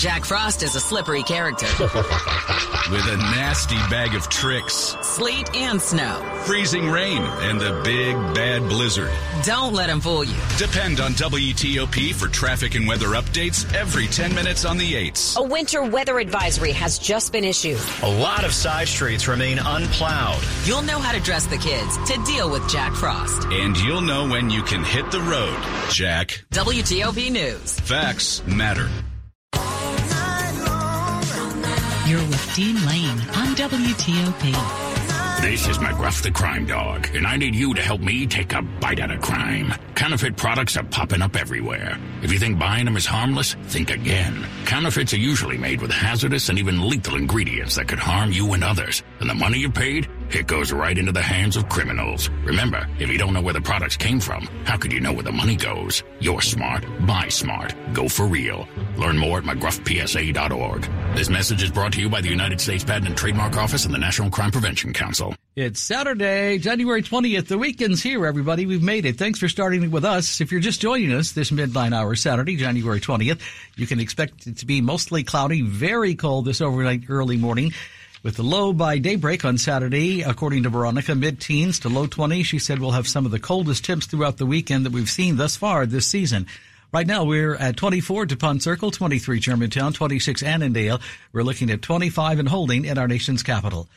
Jack 0.00 0.24
Frost 0.24 0.62
is 0.62 0.74
a 0.76 0.80
slippery 0.80 1.22
character. 1.22 1.66
With 1.78 3.06
a 3.06 3.18
nasty 3.36 3.76
bag 3.90 4.14
of 4.14 4.30
tricks. 4.30 4.96
Sleet 5.02 5.54
and 5.54 5.78
snow. 5.78 6.22
Freezing 6.46 6.88
rain 6.88 7.20
and 7.20 7.60
the 7.60 7.78
big 7.84 8.16
bad 8.34 8.62
blizzard. 8.62 9.10
Don't 9.44 9.74
let 9.74 9.90
him 9.90 10.00
fool 10.00 10.24
you. 10.24 10.34
Depend 10.56 11.00
on 11.00 11.12
WTOP 11.12 12.14
for 12.14 12.28
traffic 12.28 12.76
and 12.76 12.88
weather 12.88 13.08
updates 13.08 13.70
every 13.74 14.06
10 14.06 14.34
minutes 14.34 14.64
on 14.64 14.78
the 14.78 14.90
8s. 14.90 15.36
A 15.36 15.42
winter 15.42 15.82
weather 15.84 16.18
advisory 16.18 16.72
has 16.72 16.98
just 16.98 17.30
been 17.30 17.44
issued. 17.44 17.78
A 18.02 18.10
lot 18.10 18.44
of 18.44 18.54
side 18.54 18.88
streets 18.88 19.28
remain 19.28 19.58
unplowed. 19.58 20.42
You'll 20.64 20.80
know 20.80 20.98
how 20.98 21.12
to 21.12 21.20
dress 21.20 21.44
the 21.44 21.58
kids 21.58 21.98
to 22.10 22.18
deal 22.24 22.50
with 22.50 22.66
Jack 22.70 22.94
Frost. 22.94 23.46
And 23.48 23.76
you'll 23.76 24.00
know 24.00 24.26
when 24.26 24.48
you 24.48 24.62
can 24.62 24.82
hit 24.82 25.10
the 25.10 25.20
road, 25.20 25.62
Jack. 25.90 26.42
WTOP 26.52 27.30
News. 27.30 27.78
Facts 27.80 28.42
matter. 28.46 28.88
You're 32.10 32.18
with 32.22 32.54
Dean 32.56 32.74
Lane 32.86 33.20
on 33.36 33.54
WTOP. 33.54 35.40
This 35.42 35.68
is 35.68 35.78
McGruff 35.78 36.24
the 36.24 36.32
Crime 36.32 36.66
Dog, 36.66 37.08
and 37.14 37.24
I 37.24 37.36
need 37.36 37.54
you 37.54 37.72
to 37.72 37.80
help 37.80 38.00
me 38.00 38.26
take 38.26 38.52
a 38.52 38.62
bite 38.62 38.98
out 38.98 39.12
of 39.12 39.20
crime. 39.20 39.72
Counterfeit 39.94 40.36
products 40.36 40.76
are 40.76 40.82
popping 40.82 41.22
up 41.22 41.36
everywhere. 41.36 41.96
If 42.20 42.32
you 42.32 42.40
think 42.40 42.58
buying 42.58 42.86
them 42.86 42.96
is 42.96 43.06
harmless, 43.06 43.54
think 43.68 43.92
again. 43.92 44.44
Counterfeits 44.64 45.14
are 45.14 45.18
usually 45.18 45.56
made 45.56 45.80
with 45.80 45.92
hazardous 45.92 46.48
and 46.48 46.58
even 46.58 46.88
lethal 46.88 47.14
ingredients 47.14 47.76
that 47.76 47.86
could 47.86 48.00
harm 48.00 48.32
you 48.32 48.54
and 48.54 48.64
others. 48.64 49.04
And 49.20 49.30
the 49.30 49.34
money 49.34 49.58
you 49.58 49.70
paid 49.70 50.09
it 50.32 50.46
goes 50.46 50.72
right 50.72 50.96
into 50.96 51.12
the 51.12 51.22
hands 51.22 51.56
of 51.56 51.68
criminals. 51.68 52.30
Remember, 52.44 52.86
if 52.98 53.08
you 53.08 53.18
don't 53.18 53.32
know 53.32 53.42
where 53.42 53.54
the 53.54 53.60
products 53.60 53.96
came 53.96 54.20
from, 54.20 54.48
how 54.64 54.76
could 54.76 54.92
you 54.92 55.00
know 55.00 55.12
where 55.12 55.24
the 55.24 55.32
money 55.32 55.56
goes? 55.56 56.02
You're 56.20 56.40
smart. 56.40 56.84
Buy 57.06 57.28
smart. 57.28 57.74
Go 57.92 58.08
for 58.08 58.26
real. 58.26 58.68
Learn 58.96 59.18
more 59.18 59.38
at 59.38 59.44
mcgruffpsa.org. 59.44 60.88
This 61.16 61.28
message 61.28 61.62
is 61.62 61.70
brought 61.70 61.92
to 61.94 62.00
you 62.00 62.08
by 62.08 62.20
the 62.20 62.28
United 62.28 62.60
States 62.60 62.84
Patent 62.84 63.08
and 63.08 63.16
Trademark 63.16 63.56
Office 63.56 63.84
and 63.84 63.92
the 63.92 63.98
National 63.98 64.30
Crime 64.30 64.50
Prevention 64.50 64.92
Council. 64.92 65.34
It's 65.56 65.80
Saturday, 65.80 66.58
January 66.58 67.02
20th. 67.02 67.48
The 67.48 67.58
weekend's 67.58 68.02
here, 68.02 68.24
everybody. 68.24 68.66
We've 68.66 68.82
made 68.82 69.04
it. 69.04 69.18
Thanks 69.18 69.38
for 69.38 69.48
starting 69.48 69.90
with 69.90 70.04
us. 70.04 70.40
If 70.40 70.52
you're 70.52 70.60
just 70.60 70.80
joining 70.80 71.12
us 71.12 71.32
this 71.32 71.50
midnight 71.50 71.92
hour 71.92 72.14
Saturday, 72.14 72.56
January 72.56 73.00
20th, 73.00 73.40
you 73.76 73.86
can 73.86 73.98
expect 73.98 74.46
it 74.46 74.58
to 74.58 74.66
be 74.66 74.80
mostly 74.80 75.24
cloudy, 75.24 75.62
very 75.62 76.14
cold 76.14 76.44
this 76.44 76.60
overnight 76.60 77.02
early 77.08 77.36
morning 77.36 77.72
with 78.22 78.36
the 78.36 78.42
low 78.42 78.72
by 78.72 78.98
daybreak 78.98 79.44
on 79.44 79.58
Saturday, 79.58 80.22
according 80.22 80.64
to 80.64 80.68
Veronica, 80.68 81.14
mid-teens 81.14 81.80
to 81.80 81.88
low 81.88 82.06
20s. 82.06 82.44
She 82.44 82.58
said 82.58 82.78
we'll 82.78 82.90
have 82.90 83.08
some 83.08 83.24
of 83.24 83.32
the 83.32 83.38
coldest 83.38 83.84
temps 83.84 84.06
throughout 84.06 84.36
the 84.36 84.46
weekend 84.46 84.84
that 84.84 84.92
we've 84.92 85.08
seen 85.08 85.36
thus 85.36 85.56
far 85.56 85.86
this 85.86 86.06
season. 86.06 86.46
Right 86.92 87.06
now, 87.06 87.24
we're 87.24 87.54
at 87.54 87.76
24 87.76 88.26
DuPont 88.26 88.62
Circle, 88.62 88.90
23 88.90 89.38
Germantown, 89.38 89.92
26 89.92 90.42
Annandale. 90.42 91.00
We're 91.32 91.44
looking 91.44 91.70
at 91.70 91.82
25 91.82 92.40
and 92.40 92.48
holding 92.48 92.84
in 92.84 92.98
our 92.98 93.08
nation's 93.08 93.42
capital. 93.42 93.88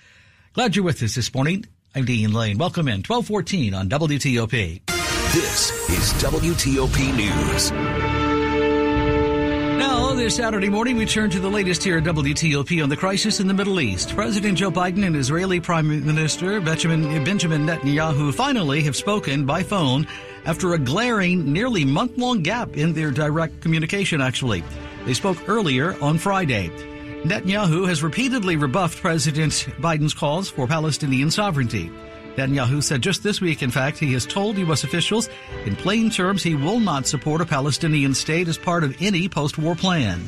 Glad 0.54 0.76
you're 0.76 0.86
with 0.86 1.02
us 1.02 1.16
this 1.16 1.34
morning. 1.34 1.66
I'm 1.96 2.06
Dean 2.06 2.32
Lane. 2.32 2.58
Welcome 2.58 2.88
in 2.88 3.02
1214 3.02 3.74
on 3.74 3.90
WTOP. 3.90 4.82
This 5.34 5.72
is 5.90 6.14
WTOP 6.22 7.16
News. 7.18 8.23
This 10.24 10.38
Saturday 10.38 10.70
morning, 10.70 10.96
we 10.96 11.06
turn 11.06 11.30
to 11.32 11.40
the 11.42 11.50
latest 11.50 11.84
here 11.84 11.98
at 11.98 12.06
WTOP 12.06 12.82
on 12.82 12.88
the 12.88 12.96
crisis 12.96 13.42
in 13.42 13.48
the 13.48 13.54
Middle 13.54 13.82
East. 13.82 14.16
President 14.16 14.58
Joe 14.58 14.72
Biden 14.72 15.06
and 15.06 15.18
Israeli 15.18 15.60
Prime 15.60 15.90
Minister 16.06 16.62
Benjamin, 16.62 17.26
Benjamin 17.26 17.66
Netanyahu 17.66 18.34
finally 18.34 18.82
have 18.84 18.96
spoken 18.96 19.46
by 19.46 19.64
phone 19.64 20.08
after 20.46 20.76
a 20.76 20.80
glaring, 20.80 21.52
nearly 21.52 21.84
month 21.84 22.18
long 22.18 22.42
gap 22.42 22.78
in 22.78 22.94
their 22.94 23.12
direct 23.12 23.60
communication, 23.60 24.22
actually. 24.22 24.64
They 25.04 25.14
spoke 25.14 25.50
earlier 25.50 26.02
on 26.02 26.18
Friday. 26.18 26.70
Netanyahu 27.26 27.86
has 27.90 28.02
repeatedly 28.02 28.56
rebuffed 28.56 29.02
President 29.02 29.52
Biden's 29.82 30.14
calls 30.14 30.48
for 30.48 30.68
Palestinian 30.68 31.32
sovereignty. 31.32 31.92
Netanyahu 32.36 32.82
said 32.82 33.02
just 33.02 33.22
this 33.22 33.42
week, 33.42 33.62
in 33.62 33.70
fact, 33.70 34.00
he 34.00 34.14
has 34.14 34.26
told 34.26 34.58
U.S. 34.58 34.84
officials 34.84 35.30
in 35.66 35.76
plain 35.76 36.10
terms 36.10 36.42
he 36.42 36.56
will 36.56 36.80
not 36.80 37.06
support 37.06 37.42
a 37.42 37.46
Palestinian 37.46 38.14
state 38.14 38.48
as 38.48 38.58
part 38.58 38.84
of 38.84 38.96
any 39.00 39.30
post-war 39.30 39.76
plan. 39.76 40.24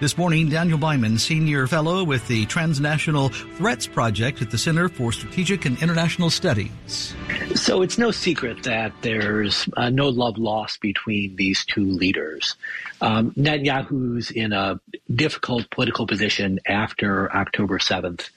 This 0.00 0.18
morning, 0.18 0.48
Daniel 0.48 0.76
Byman, 0.76 1.20
senior 1.20 1.68
fellow 1.68 2.02
with 2.02 2.26
the 2.26 2.46
Transnational 2.46 3.28
Threats 3.28 3.86
Project 3.86 4.42
at 4.42 4.50
the 4.50 4.58
Center 4.58 4.88
for 4.88 5.12
Strategic 5.12 5.66
and 5.66 5.80
International 5.80 6.30
Studies. 6.30 7.14
So 7.54 7.82
it's 7.82 7.96
no 7.96 8.10
secret 8.10 8.64
that 8.64 8.92
there's 9.02 9.68
uh, 9.76 9.90
no 9.90 10.08
love 10.08 10.36
lost 10.36 10.80
between 10.80 11.36
these 11.36 11.64
two 11.64 11.84
leaders. 11.84 12.56
Um, 13.00 13.30
Netanyahu's 13.32 14.32
in 14.32 14.52
a 14.52 14.80
difficult 15.14 15.70
political 15.70 16.06
position 16.06 16.58
after 16.66 17.32
October 17.32 17.78
7th, 17.78 18.30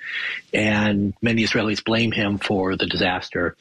and 0.54 1.14
many 1.22 1.44
Israelis 1.44 1.84
blame 1.84 2.12
him 2.12 2.38
for 2.38 2.76
the 2.76 2.86
disaster. 2.86 3.56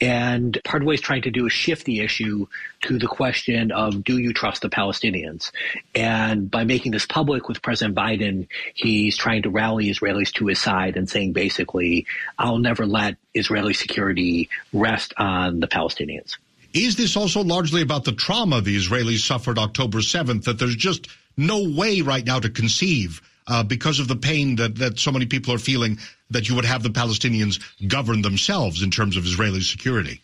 And 0.00 0.58
part 0.64 0.82
of 0.82 0.86
what 0.86 0.92
he's 0.92 1.00
trying 1.02 1.22
to 1.22 1.30
do 1.30 1.46
is 1.46 1.52
shift 1.52 1.84
the 1.84 2.00
issue 2.00 2.46
to 2.82 2.98
the 2.98 3.06
question 3.06 3.70
of 3.70 4.02
do 4.02 4.18
you 4.18 4.32
trust 4.32 4.62
the 4.62 4.70
Palestinians? 4.70 5.52
And 5.94 6.50
by 6.50 6.64
making 6.64 6.92
this 6.92 7.06
public 7.06 7.41
with 7.48 7.62
President 7.62 7.96
Biden, 7.96 8.48
he's 8.74 9.16
trying 9.16 9.42
to 9.42 9.50
rally 9.50 9.90
Israelis 9.90 10.32
to 10.34 10.46
his 10.46 10.60
side 10.60 10.96
and 10.96 11.08
saying 11.08 11.32
basically, 11.32 12.06
I'll 12.38 12.58
never 12.58 12.86
let 12.86 13.16
Israeli 13.34 13.74
security 13.74 14.48
rest 14.72 15.14
on 15.16 15.60
the 15.60 15.68
Palestinians. 15.68 16.36
Is 16.74 16.96
this 16.96 17.16
also 17.16 17.42
largely 17.42 17.82
about 17.82 18.04
the 18.04 18.12
trauma 18.12 18.60
the 18.60 18.76
Israelis 18.76 19.20
suffered 19.20 19.58
October 19.58 19.98
7th, 19.98 20.44
that 20.44 20.58
there's 20.58 20.76
just 20.76 21.08
no 21.36 21.68
way 21.68 22.00
right 22.00 22.24
now 22.24 22.40
to 22.40 22.48
conceive 22.48 23.20
uh, 23.46 23.62
because 23.62 24.00
of 24.00 24.08
the 24.08 24.16
pain 24.16 24.56
that, 24.56 24.76
that 24.76 24.98
so 24.98 25.12
many 25.12 25.26
people 25.26 25.52
are 25.52 25.58
feeling 25.58 25.98
that 26.30 26.48
you 26.48 26.54
would 26.54 26.64
have 26.64 26.82
the 26.82 26.88
Palestinians 26.88 27.60
govern 27.86 28.22
themselves 28.22 28.82
in 28.82 28.90
terms 28.90 29.16
of 29.16 29.24
Israeli 29.24 29.60
security? 29.60 30.22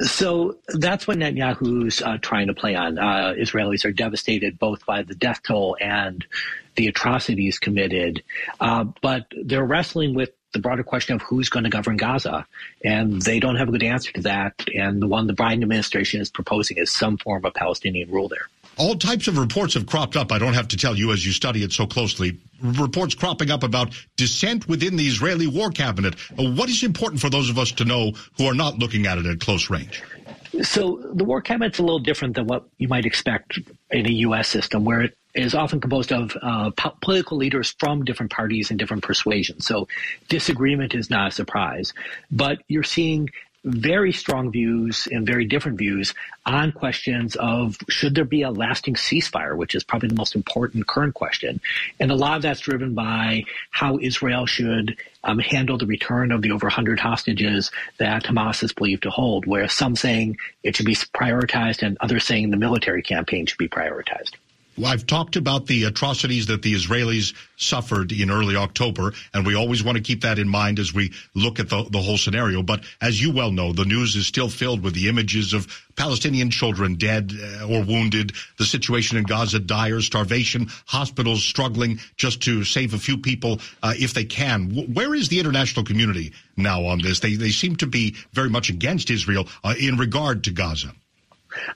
So 0.00 0.58
that's 0.68 1.06
what 1.06 1.18
Netanyahu's 1.18 2.02
uh, 2.02 2.18
trying 2.18 2.48
to 2.48 2.54
play 2.54 2.74
on. 2.74 2.98
Uh, 2.98 3.34
Israelis 3.38 3.84
are 3.84 3.92
devastated 3.92 4.58
both 4.58 4.84
by 4.86 5.02
the 5.02 5.14
death 5.14 5.42
toll 5.42 5.76
and 5.80 6.24
the 6.76 6.88
atrocities 6.88 7.58
committed, 7.58 8.22
uh, 8.60 8.84
but 9.00 9.26
they're 9.44 9.64
wrestling 9.64 10.14
with 10.14 10.30
the 10.52 10.58
broader 10.58 10.82
question 10.82 11.14
of 11.16 11.22
who's 11.22 11.48
going 11.48 11.64
to 11.64 11.70
govern 11.70 11.96
Gaza, 11.96 12.46
and 12.84 13.20
they 13.22 13.40
don't 13.40 13.56
have 13.56 13.68
a 13.68 13.72
good 13.72 13.82
answer 13.82 14.12
to 14.12 14.22
that. 14.22 14.54
And 14.74 15.02
the 15.02 15.06
one 15.06 15.26
the 15.26 15.34
Biden 15.34 15.62
administration 15.62 16.20
is 16.20 16.30
proposing 16.30 16.78
is 16.78 16.90
some 16.90 17.18
form 17.18 17.44
of 17.44 17.54
Palestinian 17.54 18.10
rule 18.10 18.28
there. 18.28 18.48
All 18.78 18.96
types 18.96 19.26
of 19.26 19.38
reports 19.38 19.74
have 19.74 19.86
cropped 19.86 20.16
up. 20.16 20.30
I 20.32 20.38
don't 20.38 20.54
have 20.54 20.68
to 20.68 20.76
tell 20.76 20.96
you 20.96 21.12
as 21.12 21.24
you 21.24 21.32
study 21.32 21.62
it 21.62 21.72
so 21.72 21.86
closely. 21.86 22.38
Reports 22.60 23.14
cropping 23.14 23.50
up 23.50 23.62
about 23.62 23.94
dissent 24.16 24.68
within 24.68 24.96
the 24.96 25.06
Israeli 25.06 25.46
war 25.46 25.70
cabinet. 25.70 26.14
Uh, 26.38 26.50
what 26.50 26.68
is 26.68 26.82
important 26.82 27.20
for 27.20 27.30
those 27.30 27.48
of 27.48 27.58
us 27.58 27.72
to 27.72 27.84
know 27.84 28.12
who 28.36 28.46
are 28.46 28.54
not 28.54 28.78
looking 28.78 29.06
at 29.06 29.18
it 29.18 29.26
at 29.26 29.40
close 29.40 29.70
range? 29.70 30.02
So 30.62 31.00
the 31.12 31.24
war 31.24 31.40
cabinet's 31.40 31.78
a 31.78 31.82
little 31.82 31.98
different 31.98 32.34
than 32.34 32.46
what 32.46 32.64
you 32.78 32.88
might 32.88 33.04
expect 33.04 33.58
in 33.90 34.06
a 34.06 34.12
U.S. 34.12 34.48
system, 34.48 34.84
where 34.84 35.02
it 35.02 35.16
is 35.34 35.54
often 35.54 35.80
composed 35.80 36.12
of 36.12 36.36
uh, 36.40 36.70
po- 36.70 36.96
political 37.00 37.36
leaders 37.36 37.74
from 37.78 38.04
different 38.04 38.32
parties 38.32 38.70
and 38.70 38.78
different 38.78 39.02
persuasions. 39.02 39.66
So 39.66 39.88
disagreement 40.28 40.94
is 40.94 41.10
not 41.10 41.28
a 41.28 41.30
surprise, 41.30 41.92
but 42.30 42.58
you're 42.68 42.82
seeing 42.82 43.30
very 43.66 44.12
strong 44.12 44.52
views 44.52 45.08
and 45.10 45.26
very 45.26 45.44
different 45.44 45.76
views 45.76 46.14
on 46.46 46.70
questions 46.70 47.34
of 47.36 47.76
should 47.88 48.14
there 48.14 48.24
be 48.24 48.42
a 48.42 48.50
lasting 48.50 48.94
ceasefire, 48.94 49.56
which 49.56 49.74
is 49.74 49.82
probably 49.82 50.08
the 50.08 50.14
most 50.14 50.36
important 50.36 50.86
current 50.86 51.14
question. 51.14 51.60
And 51.98 52.12
a 52.12 52.14
lot 52.14 52.36
of 52.36 52.42
that's 52.42 52.60
driven 52.60 52.94
by 52.94 53.44
how 53.70 53.98
Israel 54.00 54.46
should 54.46 54.96
um, 55.24 55.40
handle 55.40 55.76
the 55.76 55.86
return 55.86 56.30
of 56.30 56.42
the 56.42 56.52
over 56.52 56.66
100 56.66 57.00
hostages 57.00 57.72
that 57.98 58.24
Hamas 58.24 58.62
is 58.62 58.72
believed 58.72 59.02
to 59.02 59.10
hold, 59.10 59.46
where 59.46 59.66
some 59.68 59.96
saying 59.96 60.38
it 60.62 60.76
should 60.76 60.86
be 60.86 60.94
prioritized 60.94 61.82
and 61.82 61.98
others 62.00 62.24
saying 62.24 62.50
the 62.50 62.56
military 62.56 63.02
campaign 63.02 63.46
should 63.46 63.58
be 63.58 63.68
prioritized. 63.68 64.34
I've 64.84 65.06
talked 65.06 65.36
about 65.36 65.66
the 65.66 65.84
atrocities 65.84 66.46
that 66.46 66.62
the 66.62 66.74
Israelis 66.74 67.34
suffered 67.56 68.12
in 68.12 68.30
early 68.30 68.56
October, 68.56 69.12
and 69.32 69.46
we 69.46 69.54
always 69.54 69.82
want 69.82 69.96
to 69.96 70.02
keep 70.02 70.22
that 70.22 70.38
in 70.38 70.48
mind 70.48 70.78
as 70.78 70.92
we 70.92 71.12
look 71.34 71.58
at 71.58 71.70
the, 71.70 71.84
the 71.90 72.00
whole 72.00 72.18
scenario. 72.18 72.62
But 72.62 72.84
as 73.00 73.20
you 73.20 73.32
well 73.32 73.50
know, 73.50 73.72
the 73.72 73.84
news 73.84 74.16
is 74.16 74.26
still 74.26 74.48
filled 74.48 74.82
with 74.82 74.94
the 74.94 75.08
images 75.08 75.54
of 75.54 75.66
Palestinian 75.96 76.50
children 76.50 76.96
dead 76.96 77.32
uh, 77.32 77.66
or 77.66 77.82
wounded, 77.82 78.32
the 78.58 78.66
situation 78.66 79.16
in 79.16 79.24
Gaza 79.24 79.58
dire, 79.58 80.02
starvation, 80.02 80.66
hospitals 80.84 81.42
struggling 81.42 81.98
just 82.16 82.42
to 82.42 82.64
save 82.64 82.92
a 82.92 82.98
few 82.98 83.16
people 83.16 83.60
uh, 83.82 83.94
if 83.96 84.12
they 84.12 84.24
can. 84.24 84.92
Where 84.92 85.14
is 85.14 85.28
the 85.28 85.40
international 85.40 85.84
community 85.86 86.32
now 86.56 86.84
on 86.84 87.00
this? 87.00 87.20
They, 87.20 87.36
they 87.36 87.50
seem 87.50 87.76
to 87.76 87.86
be 87.86 88.16
very 88.32 88.50
much 88.50 88.68
against 88.68 89.10
Israel 89.10 89.48
uh, 89.64 89.74
in 89.78 89.96
regard 89.96 90.44
to 90.44 90.50
Gaza. 90.50 90.92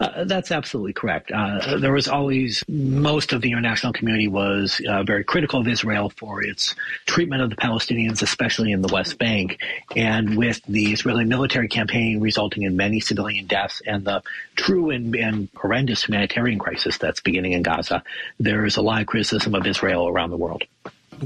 Uh, 0.00 0.24
that's 0.24 0.50
absolutely 0.50 0.92
correct. 0.92 1.30
Uh, 1.30 1.78
there 1.78 1.92
was 1.92 2.08
always 2.08 2.64
most 2.68 3.32
of 3.32 3.40
the 3.40 3.50
international 3.50 3.92
community 3.92 4.28
was 4.28 4.80
uh, 4.88 5.02
very 5.02 5.24
critical 5.24 5.60
of 5.60 5.68
Israel 5.68 6.10
for 6.16 6.42
its 6.42 6.74
treatment 7.06 7.42
of 7.42 7.50
the 7.50 7.56
Palestinians, 7.56 8.22
especially 8.22 8.72
in 8.72 8.82
the 8.82 8.92
West 8.92 9.18
Bank, 9.18 9.58
and 9.96 10.36
with 10.36 10.60
the 10.68 10.92
Israeli 10.92 11.24
military 11.24 11.68
campaign 11.68 12.20
resulting 12.20 12.62
in 12.62 12.76
many 12.76 13.00
civilian 13.00 13.46
deaths 13.46 13.82
and 13.86 14.04
the 14.04 14.22
true 14.56 14.90
and, 14.90 15.14
and 15.16 15.48
horrendous 15.56 16.04
humanitarian 16.04 16.58
crisis 16.58 16.98
that's 16.98 17.20
beginning 17.20 17.52
in 17.52 17.62
Gaza, 17.62 18.02
there 18.38 18.64
is 18.64 18.76
a 18.76 18.82
lot 18.82 19.00
of 19.00 19.06
criticism 19.06 19.54
of 19.54 19.66
Israel 19.66 20.08
around 20.08 20.30
the 20.30 20.36
world 20.36 20.64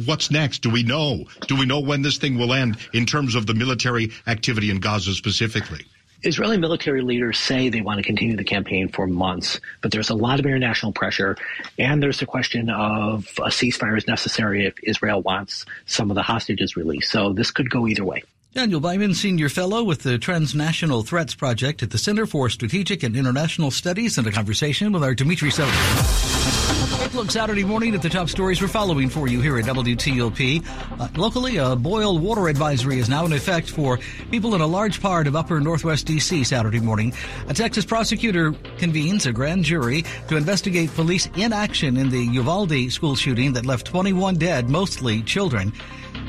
what's 0.04 0.30
next? 0.30 0.62
Do 0.62 0.70
we 0.70 0.82
know? 0.82 1.24
Do 1.46 1.56
we 1.56 1.66
know 1.66 1.80
when 1.80 2.02
this 2.02 2.18
thing 2.18 2.36
will 2.38 2.52
end 2.52 2.78
in 2.92 3.06
terms 3.06 3.34
of 3.34 3.46
the 3.46 3.54
military 3.54 4.10
activity 4.26 4.70
in 4.70 4.80
Gaza 4.80 5.14
specifically? 5.14 5.86
Israeli 6.24 6.56
military 6.56 7.02
leaders 7.02 7.38
say 7.38 7.68
they 7.68 7.82
want 7.82 7.98
to 7.98 8.02
continue 8.02 8.36
the 8.36 8.44
campaign 8.44 8.88
for 8.88 9.06
months, 9.06 9.60
but 9.82 9.92
there's 9.92 10.08
a 10.08 10.14
lot 10.14 10.40
of 10.40 10.46
international 10.46 10.92
pressure, 10.92 11.36
and 11.78 12.02
there's 12.02 12.20
the 12.20 12.26
question 12.26 12.70
of 12.70 13.26
a 13.38 13.48
ceasefire 13.48 13.96
is 13.98 14.06
necessary 14.06 14.66
if 14.66 14.74
Israel 14.82 15.20
wants 15.20 15.66
some 15.86 16.10
of 16.10 16.14
the 16.14 16.22
hostages 16.22 16.76
released. 16.76 17.10
So 17.10 17.32
this 17.32 17.50
could 17.50 17.68
go 17.68 17.86
either 17.86 18.04
way. 18.04 18.22
Daniel 18.54 18.80
Byman, 18.80 19.14
Senior 19.14 19.48
Fellow 19.48 19.82
with 19.82 20.02
the 20.02 20.16
Transnational 20.16 21.02
Threats 21.02 21.34
Project 21.34 21.82
at 21.82 21.90
the 21.90 21.98
Center 21.98 22.24
for 22.24 22.48
Strategic 22.48 23.02
and 23.02 23.16
International 23.16 23.70
Studies, 23.70 24.16
in 24.16 24.26
a 24.26 24.32
conversation 24.32 24.92
with 24.92 25.02
our 25.02 25.14
Dimitri 25.14 25.50
Sotis. 25.50 26.73
Look 27.14 27.30
Saturday 27.30 27.64
morning 27.64 27.94
at 27.94 28.02
the 28.02 28.08
top 28.08 28.28
stories 28.28 28.60
we're 28.60 28.68
following 28.68 29.08
for 29.08 29.28
you 29.28 29.40
here 29.40 29.56
at 29.56 29.64
WTOP. 29.66 30.64
Uh, 30.98 31.08
locally, 31.16 31.58
a 31.58 31.76
boil 31.76 32.18
water 32.18 32.48
advisory 32.48 32.98
is 32.98 33.08
now 33.08 33.24
in 33.24 33.32
effect 33.32 33.70
for 33.70 33.98
people 34.30 34.54
in 34.54 34.60
a 34.60 34.66
large 34.66 35.00
part 35.00 35.26
of 35.26 35.36
upper 35.36 35.60
northwest 35.60 36.06
D.C. 36.06 36.42
Saturday 36.44 36.80
morning. 36.80 37.12
A 37.48 37.54
Texas 37.54 37.84
prosecutor 37.84 38.52
convenes 38.78 39.26
a 39.26 39.32
grand 39.32 39.64
jury 39.64 40.04
to 40.28 40.36
investigate 40.36 40.92
police 40.94 41.28
inaction 41.36 41.96
in 41.96 42.10
the 42.10 42.20
Uvalde 42.20 42.90
school 42.90 43.14
shooting 43.14 43.52
that 43.52 43.64
left 43.64 43.86
21 43.86 44.36
dead, 44.36 44.68
mostly 44.68 45.22
children. 45.22 45.72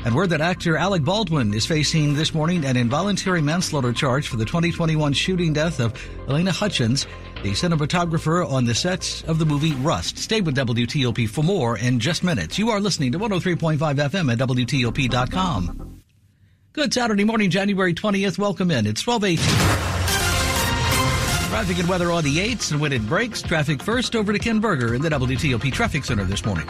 And 0.04 0.14
word 0.14 0.30
that 0.30 0.40
actor 0.40 0.76
Alec 0.76 1.02
Baldwin 1.02 1.52
is 1.52 1.66
facing 1.66 2.14
this 2.14 2.32
morning 2.32 2.64
an 2.64 2.76
involuntary 2.76 3.42
manslaughter 3.42 3.92
charge 3.92 4.28
for 4.28 4.36
the 4.36 4.44
2021 4.44 5.12
shooting 5.12 5.52
death 5.52 5.80
of 5.80 5.94
Halyna 6.28 6.50
Hutchins, 6.50 7.08
the 7.46 7.52
cinematographer 7.52 8.44
on 8.50 8.64
the 8.64 8.74
sets 8.74 9.22
of 9.22 9.38
the 9.38 9.46
movie 9.46 9.72
Rust. 9.74 10.18
Stay 10.18 10.40
with 10.40 10.56
WTOP 10.56 11.28
for 11.28 11.44
more 11.44 11.78
in 11.78 12.00
just 12.00 12.24
minutes. 12.24 12.58
You 12.58 12.70
are 12.70 12.80
listening 12.80 13.12
to 13.12 13.20
103.5 13.20 13.78
FM 13.78 14.32
at 14.32 14.38
WTOP.com. 14.38 16.02
Good 16.72 16.92
Saturday 16.92 17.22
morning, 17.22 17.50
January 17.50 17.94
20th. 17.94 18.36
Welcome 18.36 18.72
in. 18.72 18.84
It's 18.84 19.06
1218. 19.06 19.46
Traffic 21.48 21.78
and 21.78 21.88
weather 21.88 22.10
on 22.10 22.24
the 22.24 22.36
8s, 22.36 22.72
and 22.72 22.80
when 22.80 22.92
it 22.92 23.06
breaks, 23.06 23.42
traffic 23.42 23.80
first 23.80 24.16
over 24.16 24.32
to 24.32 24.40
Ken 24.40 24.58
Berger 24.58 24.94
in 24.94 25.00
the 25.00 25.08
WTOP 25.08 25.72
Traffic 25.72 26.04
Center 26.04 26.24
this 26.24 26.44
morning. 26.44 26.68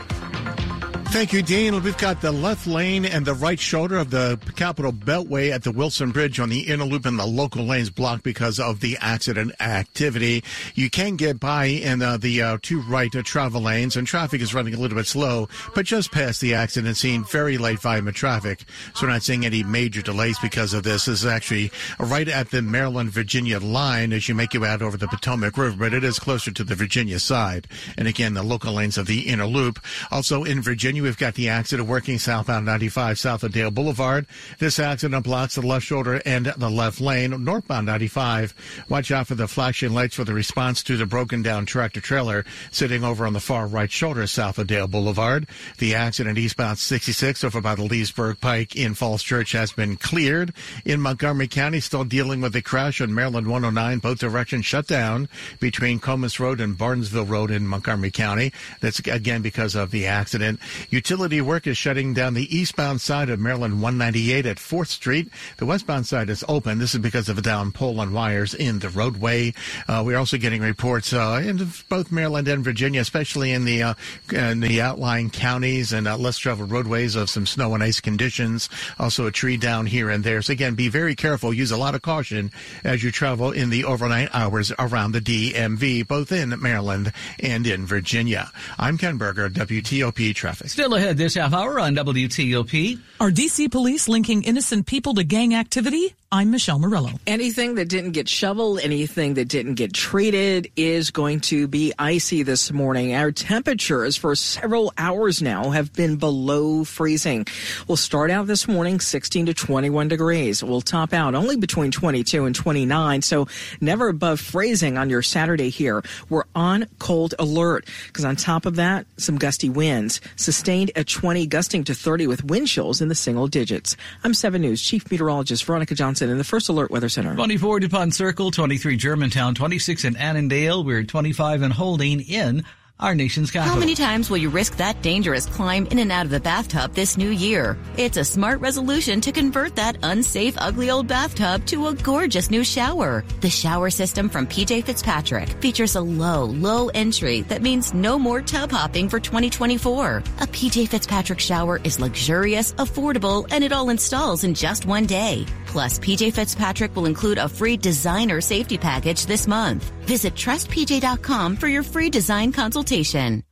Thank 1.11 1.33
you, 1.33 1.41
Dean. 1.41 1.83
We've 1.83 1.97
got 1.97 2.21
the 2.21 2.31
left 2.31 2.67
lane 2.67 3.07
and 3.07 3.25
the 3.25 3.33
right 3.33 3.59
shoulder 3.59 3.97
of 3.97 4.11
the 4.11 4.39
Capitol 4.55 4.93
Beltway 4.93 5.51
at 5.51 5.63
the 5.63 5.71
Wilson 5.71 6.11
Bridge 6.11 6.39
on 6.39 6.51
the 6.51 6.61
inner 6.61 6.85
loop 6.85 7.07
and 7.07 7.19
the 7.19 7.25
local 7.25 7.65
lanes 7.65 7.89
blocked 7.89 8.23
because 8.23 8.61
of 8.61 8.81
the 8.81 8.99
accident 9.01 9.53
activity. 9.59 10.45
You 10.75 10.91
can 10.91 11.17
get 11.17 11.41
by 11.41 11.67
in 11.67 12.03
uh, 12.03 12.19
the 12.19 12.43
uh, 12.43 12.59
two 12.61 12.83
right 12.83 13.15
uh, 13.17 13.23
travel 13.23 13.63
lanes, 13.63 13.97
and 13.97 14.07
traffic 14.07 14.43
is 14.43 14.53
running 14.53 14.75
a 14.75 14.79
little 14.79 14.97
bit 14.99 15.07
slow, 15.07 15.49
but 15.75 15.87
just 15.87 16.13
past 16.13 16.43
the 16.43 16.53
accident 16.53 16.99
scene, 16.99 17.25
very 17.25 17.57
light 17.57 17.81
volume 17.81 18.09
of 18.09 18.15
traffic. 18.15 18.65
So 18.95 19.07
we're 19.07 19.13
not 19.13 19.23
seeing 19.23 19.47
any 19.47 19.63
major 19.63 20.03
delays 20.03 20.39
because 20.41 20.75
of 20.75 20.83
this. 20.83 21.07
This 21.07 21.21
is 21.21 21.27
actually 21.27 21.71
right 21.99 22.29
at 22.29 22.51
the 22.51 22.61
Maryland 22.61 23.11
Virginia 23.11 23.59
line 23.59 24.13
as 24.13 24.29
you 24.29 24.35
make 24.35 24.53
your 24.53 24.65
way 24.65 24.69
out 24.69 24.83
over 24.83 24.99
the 24.99 25.09
Potomac 25.09 25.57
River, 25.57 25.77
but 25.79 25.95
it 25.95 26.05
is 26.05 26.19
closer 26.19 26.51
to 26.51 26.65
the 26.65 26.75
Virginia 26.75 27.19
side. 27.21 27.69
And 27.97 28.07
again, 28.07 28.35
the 28.35 28.43
local 28.43 28.75
lanes 28.75 28.99
of 28.99 29.07
the 29.07 29.21
inner 29.29 29.47
loop. 29.47 29.81
Also 30.11 30.45
in 30.45 30.61
Virginia, 30.61 30.96
we've 31.03 31.17
got 31.17 31.35
the 31.35 31.49
accident 31.49 31.89
working 31.89 32.19
southbound 32.19 32.67
95 32.67 33.19
south 33.19 33.43
of 33.43 33.53
Dale 33.53 33.71
Boulevard. 33.71 34.27
This 34.59 34.79
accident 34.79 35.25
blocks 35.25 35.55
the 35.55 35.63
left 35.63 35.87
shoulder 35.87 36.21
and 36.25 36.47
the 36.47 36.71
left 36.71 37.01
lane. 37.01 37.45
Northbound 37.45 37.87
95. 37.87 38.85
Watch 38.89 39.11
out 39.11 39.27
for 39.27 39.35
the 39.35 39.49
flashing 39.49 39.93
lights 39.95 40.15
for 40.15 40.25
the 40.25 40.35
response 40.35 40.83
to 40.85 40.97
the 40.97 41.07
broken 41.07 41.43
down 41.43 41.67
tractor 41.67 42.01
trailer 42.01 42.45
sitting 42.71 43.05
over 43.05 43.27
on 43.27 43.33
the 43.33 43.41
far 43.41 43.67
right 43.67 43.91
shoulder 43.91 44.27
south 44.27 44.59
of 44.59 44.67
Dale 44.67 44.89
Boulevard. 44.89 45.47
The 45.79 45.95
accident 45.95 46.39
eastbound 46.39 46.79
66 46.79 47.45
over 47.45 47.61
by 47.61 47.75
the 47.75 47.85
Leesburg 47.85 48.41
Pike 48.41 48.77
in 48.77 48.95
Falls 48.95 49.23
Church 49.23 49.53
has 49.53 49.73
been 49.73 49.97
cleared. 49.97 50.53
In 50.85 51.01
Montgomery 51.01 51.49
County, 51.49 51.81
still 51.81 52.05
dealing 52.05 52.41
with 52.41 52.55
a 52.57 52.63
crash 52.63 53.01
on 53.01 53.15
Maryland 53.15 53.47
109. 53.47 53.99
Both 53.99 54.19
directions 54.19 54.67
shut 54.67 54.87
down 54.87 55.29
between 55.61 56.01
Comus 56.01 56.39
Road 56.41 56.61
and 56.61 56.77
Barnesville 56.77 57.25
Road 57.25 57.51
in 57.51 57.67
Montgomery 57.67 58.11
County. 58.11 58.53
That's 58.81 58.99
again 59.01 59.43
because 59.43 59.75
of 59.75 59.91
the 59.91 60.07
accident. 60.07 60.61
Utility 60.91 61.41
work 61.41 61.67
is 61.67 61.77
shutting 61.77 62.15
down 62.15 62.35
the 62.35 62.57
eastbound 62.57 63.01
side 63.01 63.29
of 63.29 63.41
Maryland 63.41 63.83
198 63.83 64.47
at 64.47 64.57
4th 64.57 64.89
Street. 64.89 65.29
The 65.57 65.67
westbound 65.67 66.07
side 66.07 66.31
is 66.31 66.45
open. 66.49 66.79
This 66.79 66.95
is 66.95 67.01
because 67.01 67.29
of 67.29 67.39
a 67.39 67.43
down 67.43 67.73
pole 67.73 68.01
on 68.01 68.13
wires 68.13 68.55
in 68.55 68.79
the 68.79 68.89
roadway. 68.89 69.53
Uh, 69.89 70.03
we're 70.05 70.19
also 70.19 70.37
getting 70.37 70.63
reports 70.63 71.13
uh, 71.13 71.43
in 71.45 71.69
both 71.89 72.13
Maryland 72.13 72.49
and 72.49 72.63
Virginia, 72.63 73.01
especially 73.01 73.53
in 73.53 73.65
the 73.65 73.83
uh, 73.83 73.95
in 74.33 74.61
the 74.61 74.81
outlying 74.81 75.31
counties 75.31 75.93
and 75.93 76.07
uh, 76.07 76.17
less 76.17 76.39
traveled 76.39 76.71
roadways 76.71 77.17
of 77.17 77.31
some 77.31 77.47
snow 77.47 77.75
and 77.75 77.83
ice 77.83 78.01
conditions. 78.01 78.69
Also, 78.99 79.27
a 79.27 79.33
tree 79.33 79.57
down 79.57 79.87
here 79.87 80.11
and 80.11 80.23
there. 80.23 80.43
So 80.43 80.53
again, 80.53 80.75
be 80.75 80.89
very 80.89 81.15
careful. 81.15 81.53
Use 81.53 81.71
a 81.71 81.77
lot 81.77 81.95
of 81.95 82.03
caution 82.03 82.51
as 82.85 83.03
you 83.03 83.11
travel 83.11 83.51
in 83.51 83.71
the 83.71 83.85
overnight 83.85 84.29
hours 84.33 84.73
around 84.79 85.13
the 85.13 85.21
DMV, 85.21 86.07
both 86.07 86.31
in 86.31 86.55
Maryland 86.61 87.13
and 87.41 87.67
in 87.67 87.87
Virginia. 87.87 88.51
I'm 88.79 88.99
Ken 88.99 89.17
Berger, 89.17 89.49
WTOP 89.49 90.35
Traffic. 90.35 90.76
Still 90.77 90.93
ahead 90.93 91.17
this 91.17 91.37
half 91.37 91.55
hour 91.55 91.81
on 91.81 91.97
WTOP. 91.97 92.99
Are 93.19 93.31
DC 93.31 93.71
police 93.73 94.09
linking 94.09 94.43
innocent 94.43 94.85
people 94.85 95.15
to 95.15 95.25
gang 95.25 95.55
activity? 95.55 96.15
I'm 96.33 96.51
Michelle 96.51 96.81
Murillo. 96.81 97.11
Anything 97.25 97.77
that 97.77 97.89
didn't 97.89 98.11
get 98.11 98.29
shoveled, 98.29 98.81
anything 98.81 99.35
that 99.35 99.47
didn't 99.47 99.75
get 99.75 99.93
treated 99.93 100.73
is 100.75 101.13
going 101.13 101.39
to 101.43 101.69
be 101.69 101.93
icy 102.01 102.43
this 102.43 102.73
morning. 102.73 103.15
Our 103.15 103.31
temperatures 103.31 104.17
for 104.17 104.35
several 104.35 104.93
hours 104.99 105.41
now 105.41 105.71
have 105.71 105.93
been 105.93 106.17
below 106.17 106.83
freezing. 106.83 107.47
We'll 107.87 107.97
start 107.97 108.33
out 108.33 108.49
this 108.49 108.67
morning 108.67 108.99
16 108.99 109.47
to 109.47 109.55
21 109.55 110.09
degrees. 110.09 110.65
We'll 110.65 110.81
top 110.81 111.13
out 111.13 111.37
only 111.37 111.57
between 111.57 111.93
22 111.93 112.45
and 112.45 112.57
29, 112.57 113.23
so 113.23 113.47
never 113.81 114.09
above 114.09 114.41
freezing 114.41 114.99
on 114.99 115.09
your 115.09 115.23
Saturday 115.23 115.69
here. 115.69 116.03
We're 116.29 116.45
on 116.57 116.87
cold 116.99 117.35
alert 117.39 117.87
because 118.09 118.25
on 118.25 118.35
top 118.35 118.67
of 118.67 118.75
that, 118.77 119.07
some 119.17 119.39
gusty 119.39 119.69
winds. 119.69 120.21
Sustained 120.35 120.91
at 120.97 121.07
20, 121.07 121.47
gusting 121.47 121.85
to 121.85 121.95
30 121.95 122.27
with 122.27 122.43
wind 122.43 122.67
chills 122.67 123.01
in 123.01 123.07
the 123.07 123.15
single 123.15 123.47
digits. 123.47 123.97
I'm 124.25 124.35
7 124.35 124.61
News 124.61 124.83
Chief 124.83 125.09
Meteorologist 125.09 125.65
Veronica 125.65 125.95
Johnson 125.95 126.16
in 126.23 126.39
the 126.39 126.45
First 126.45 126.69
Alert 126.69 126.91
Weather 126.91 127.09
Center. 127.09 127.35
24 127.35 127.81
DuPont 127.81 128.15
Circle, 128.15 128.51
23 128.51 128.97
Germantown, 128.97 129.55
26 129.55 130.05
in 130.05 130.17
Annandale. 130.17 130.85
We're 130.85 131.05
25 131.05 131.63
and 131.63 131.73
holding 131.73 132.21
in 132.21 132.65
our 132.99 133.15
nation's 133.15 133.51
capital. 133.51 133.75
How 133.75 133.79
many 133.79 133.95
times 133.95 134.31
will 134.31 134.39
you 134.39 134.49
risk 134.49 134.77
that 134.77 135.03
dangerous 135.03 135.47
climb 135.47 135.87
in 135.91 135.99
and 135.99 136.11
out 136.11 136.25
of 136.25 136.31
the 136.31 136.41
bathtub 136.41 136.95
this 136.95 137.17
new 137.17 137.29
year? 137.29 137.77
It's 137.97 138.17
a 138.17 138.25
smart 138.25 138.61
resolution 138.61 139.21
to 139.23 139.33
convert 139.33 139.77
that 139.77 139.99
unsafe, 140.03 140.55
ugly 140.59 140.91
old 140.91 141.07
bathtub 141.07 141.67
to 141.67 141.89
a 141.89 141.95
gorgeous 141.95 142.51
new 142.51 142.65
shower. 142.65 143.25
The 143.41 143.51
shower 143.51 143.91
system 143.91 144.29
from 144.29 144.47
PJ 144.47 144.85
Fitzpatrick 144.85 145.49
features 145.61 145.97
a 145.97 146.01
low, 146.01 146.45
low 146.45 146.89
entry 146.89 147.43
that 147.43 147.63
means 147.63 147.93
no 147.93 148.19
more 148.19 148.41
tub 148.41 148.71
hopping 148.71 149.09
for 149.09 149.21
2024. 149.21 150.17
A 150.17 150.47
PJ 150.47 150.89
Fitzpatrick 150.89 151.41
shower 151.41 151.81
is 151.85 152.01
luxurious, 152.01 152.73
affordable, 152.75 153.47
and 153.51 153.63
it 153.63 153.73
all 153.73 153.91
installs 153.91 154.45
in 154.45 154.55
just 154.55 154.87
one 154.87 155.05
day. 155.05 155.45
Plus, 155.77 155.99
PJ 155.99 156.33
Fitzpatrick 156.33 156.97
will 156.97 157.05
include 157.05 157.37
a 157.37 157.47
free 157.47 157.77
designer 157.77 158.41
safety 158.41 158.79
package 158.79 159.27
this 159.27 159.47
month. 159.47 159.93
Visit 160.07 160.33
trustpj.com 160.33 161.55
for 161.55 161.69
your 161.69 161.83
free 161.83 162.09
design 162.09 162.51
consultation. 162.51 163.43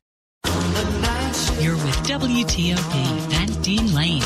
You're 1.61 1.77
with 1.77 1.99
WTOP 2.09 2.95
and 3.35 3.63
Dean 3.63 3.95
Lane. 3.95 4.23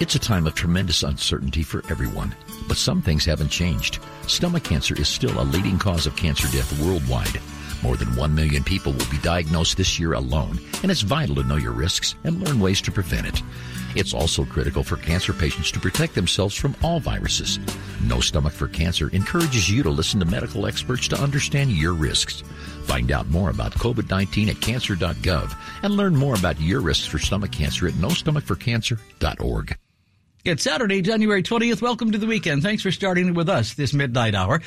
It's 0.00 0.16
a 0.16 0.18
time 0.18 0.48
of 0.48 0.56
tremendous 0.56 1.04
uncertainty 1.04 1.62
for 1.62 1.84
everyone, 1.92 2.34
but 2.66 2.76
some 2.76 3.02
things 3.02 3.24
haven't 3.24 3.50
changed. 3.50 4.00
Stomach 4.26 4.64
cancer 4.64 4.96
is 4.96 5.06
still 5.06 5.40
a 5.40 5.44
leading 5.44 5.78
cause 5.78 6.08
of 6.08 6.16
cancer 6.16 6.48
death 6.48 6.76
worldwide. 6.84 7.40
More 7.82 7.96
than 7.96 8.16
1 8.16 8.34
million 8.34 8.64
people 8.64 8.92
will 8.92 9.10
be 9.10 9.18
diagnosed 9.18 9.76
this 9.76 9.98
year 9.98 10.14
alone, 10.14 10.58
and 10.82 10.90
it's 10.90 11.02
vital 11.02 11.36
to 11.36 11.44
know 11.44 11.56
your 11.56 11.72
risks 11.72 12.16
and 12.24 12.42
learn 12.42 12.58
ways 12.58 12.80
to 12.82 12.92
prevent 12.92 13.26
it. 13.26 13.42
It's 13.94 14.14
also 14.14 14.44
critical 14.44 14.82
for 14.82 14.96
cancer 14.96 15.32
patients 15.32 15.70
to 15.72 15.80
protect 15.80 16.14
themselves 16.14 16.54
from 16.54 16.76
all 16.82 17.00
viruses. 17.00 17.58
No 18.02 18.20
Stomach 18.20 18.52
for 18.52 18.68
Cancer 18.68 19.08
encourages 19.10 19.70
you 19.70 19.82
to 19.82 19.90
listen 19.90 20.20
to 20.20 20.26
medical 20.26 20.66
experts 20.66 21.08
to 21.08 21.20
understand 21.20 21.72
your 21.72 21.94
risks. 21.94 22.42
Find 22.84 23.10
out 23.12 23.28
more 23.28 23.50
about 23.50 23.72
COVID-19 23.72 24.48
at 24.48 24.60
cancer.gov 24.60 25.54
and 25.82 25.94
learn 25.94 26.16
more 26.16 26.34
about 26.34 26.60
your 26.60 26.80
risks 26.80 27.06
for 27.06 27.18
stomach 27.18 27.52
cancer 27.52 27.86
at 27.86 27.94
nostomachforcancer.org. 27.94 29.78
It's 30.44 30.62
Saturday, 30.62 31.02
January 31.02 31.42
20th. 31.42 31.82
Welcome 31.82 32.12
to 32.12 32.18
the 32.18 32.26
weekend. 32.26 32.62
Thanks 32.62 32.82
for 32.82 32.90
starting 32.90 33.34
with 33.34 33.48
us 33.48 33.74
this 33.74 33.92
midnight 33.92 34.34
hour. 34.34 34.62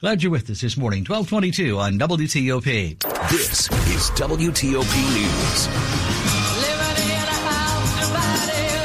Glad 0.00 0.22
you're 0.22 0.32
with 0.32 0.50
us 0.50 0.60
this 0.60 0.76
morning, 0.76 1.04
1222 1.04 1.78
on 1.78 1.98
WTOP. 2.00 2.98
This 3.30 3.70
is 3.70 4.10
WTOP 4.18 4.94
News. 5.14 5.68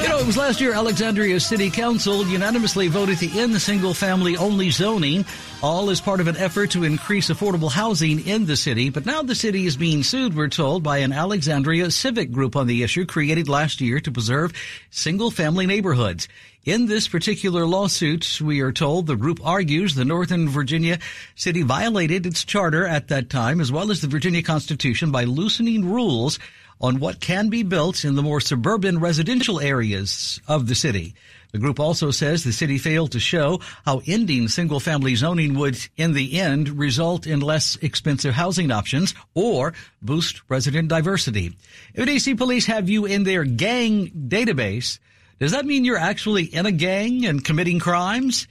You 0.04 0.08
know, 0.08 0.20
it 0.20 0.26
was 0.28 0.38
last 0.38 0.62
year 0.62 0.74
Alexandria 0.74 1.40
City 1.40 1.72
Council 1.72 2.26
unanimously 2.28 2.90
voted 2.90 3.18
to 3.18 3.40
end 3.40 3.56
the 3.56 3.60
single 3.60 3.96
family 3.96 4.38
only 4.38 4.70
zoning, 4.70 5.26
all 5.64 5.90
as 5.90 6.00
part 6.00 6.22
of 6.22 6.28
an 6.28 6.38
effort 6.38 6.70
to 6.72 6.84
increase 6.84 7.30
affordable 7.30 7.72
housing 7.72 8.26
in 8.26 8.46
the 8.46 8.56
city. 8.56 8.92
But 8.92 9.08
now 9.08 9.24
the 9.24 9.36
city 9.36 9.66
is 9.66 9.76
being 9.76 10.04
sued, 10.04 10.36
we're 10.36 10.48
told, 10.48 10.84
by 10.84 11.00
an 11.00 11.12
Alexandria 11.12 11.90
civic 11.90 12.32
group 12.32 12.56
on 12.56 12.68
the 12.68 12.84
issue 12.84 13.06
created 13.06 13.50
last 13.50 13.82
year 13.82 14.00
to 14.00 14.12
preserve 14.12 14.54
single 14.92 15.32
family 15.32 15.66
neighborhoods. 15.66 16.28
In 16.66 16.88
this 16.88 17.08
particular 17.08 17.66
lawsuit, 17.66 18.42
we 18.42 18.60
are 18.60 18.74
told 18.74 19.08
the 19.08 19.16
group 19.16 19.40
argues 19.46 19.96
the 19.96 20.04
Northern 20.04 20.50
Virginia 20.50 21.00
city 21.34 21.62
violated 21.62 22.26
its 22.26 22.44
charter 22.44 22.86
at 22.86 23.08
that 23.08 23.30
time, 23.30 23.62
as 23.62 23.72
well 23.72 23.92
as 23.92 24.02
the 24.02 24.10
Virginia 24.10 24.44
Constitution 24.44 25.10
by 25.10 25.24
loosening 25.24 25.90
rules 25.90 26.38
on 26.82 27.00
what 27.00 27.22
can 27.22 27.48
be 27.48 27.64
built 27.64 28.04
in 28.04 28.16
the 28.16 28.22
more 28.22 28.42
suburban 28.42 29.00
residential 29.00 29.62
areas 29.62 30.42
of 30.50 30.68
the 30.68 30.76
city. 30.76 31.16
The 31.54 31.60
group 31.60 31.80
also 31.80 32.12
says 32.12 32.44
the 32.44 32.52
city 32.52 32.78
failed 32.78 33.14
to 33.14 33.22
show 33.22 33.62
how 33.86 34.02
ending 34.06 34.50
single 34.50 34.82
family 34.82 35.16
zoning 35.16 35.58
would, 35.58 35.80
in 35.96 36.12
the 36.12 36.42
end, 36.42 36.78
result 36.78 37.26
in 37.26 37.40
less 37.40 37.78
expensive 37.78 38.34
housing 38.34 38.70
options 38.70 39.16
or 39.34 39.74
boost 40.02 40.42
resident 40.50 40.90
diversity. 40.90 41.56
If 41.94 42.06
DC 42.06 42.38
police 42.38 42.66
have 42.66 42.90
you 42.90 43.06
in 43.06 43.24
their 43.24 43.46
gang 43.46 44.10
database, 44.10 45.00
does 45.40 45.52
that 45.52 45.66
mean 45.66 45.86
you're 45.86 45.98
actually 45.98 46.44
in 46.44 46.66
a 46.66 46.72
gang 46.72 47.26
and 47.26 47.44
committing 47.44 47.80
crimes? 47.80 48.48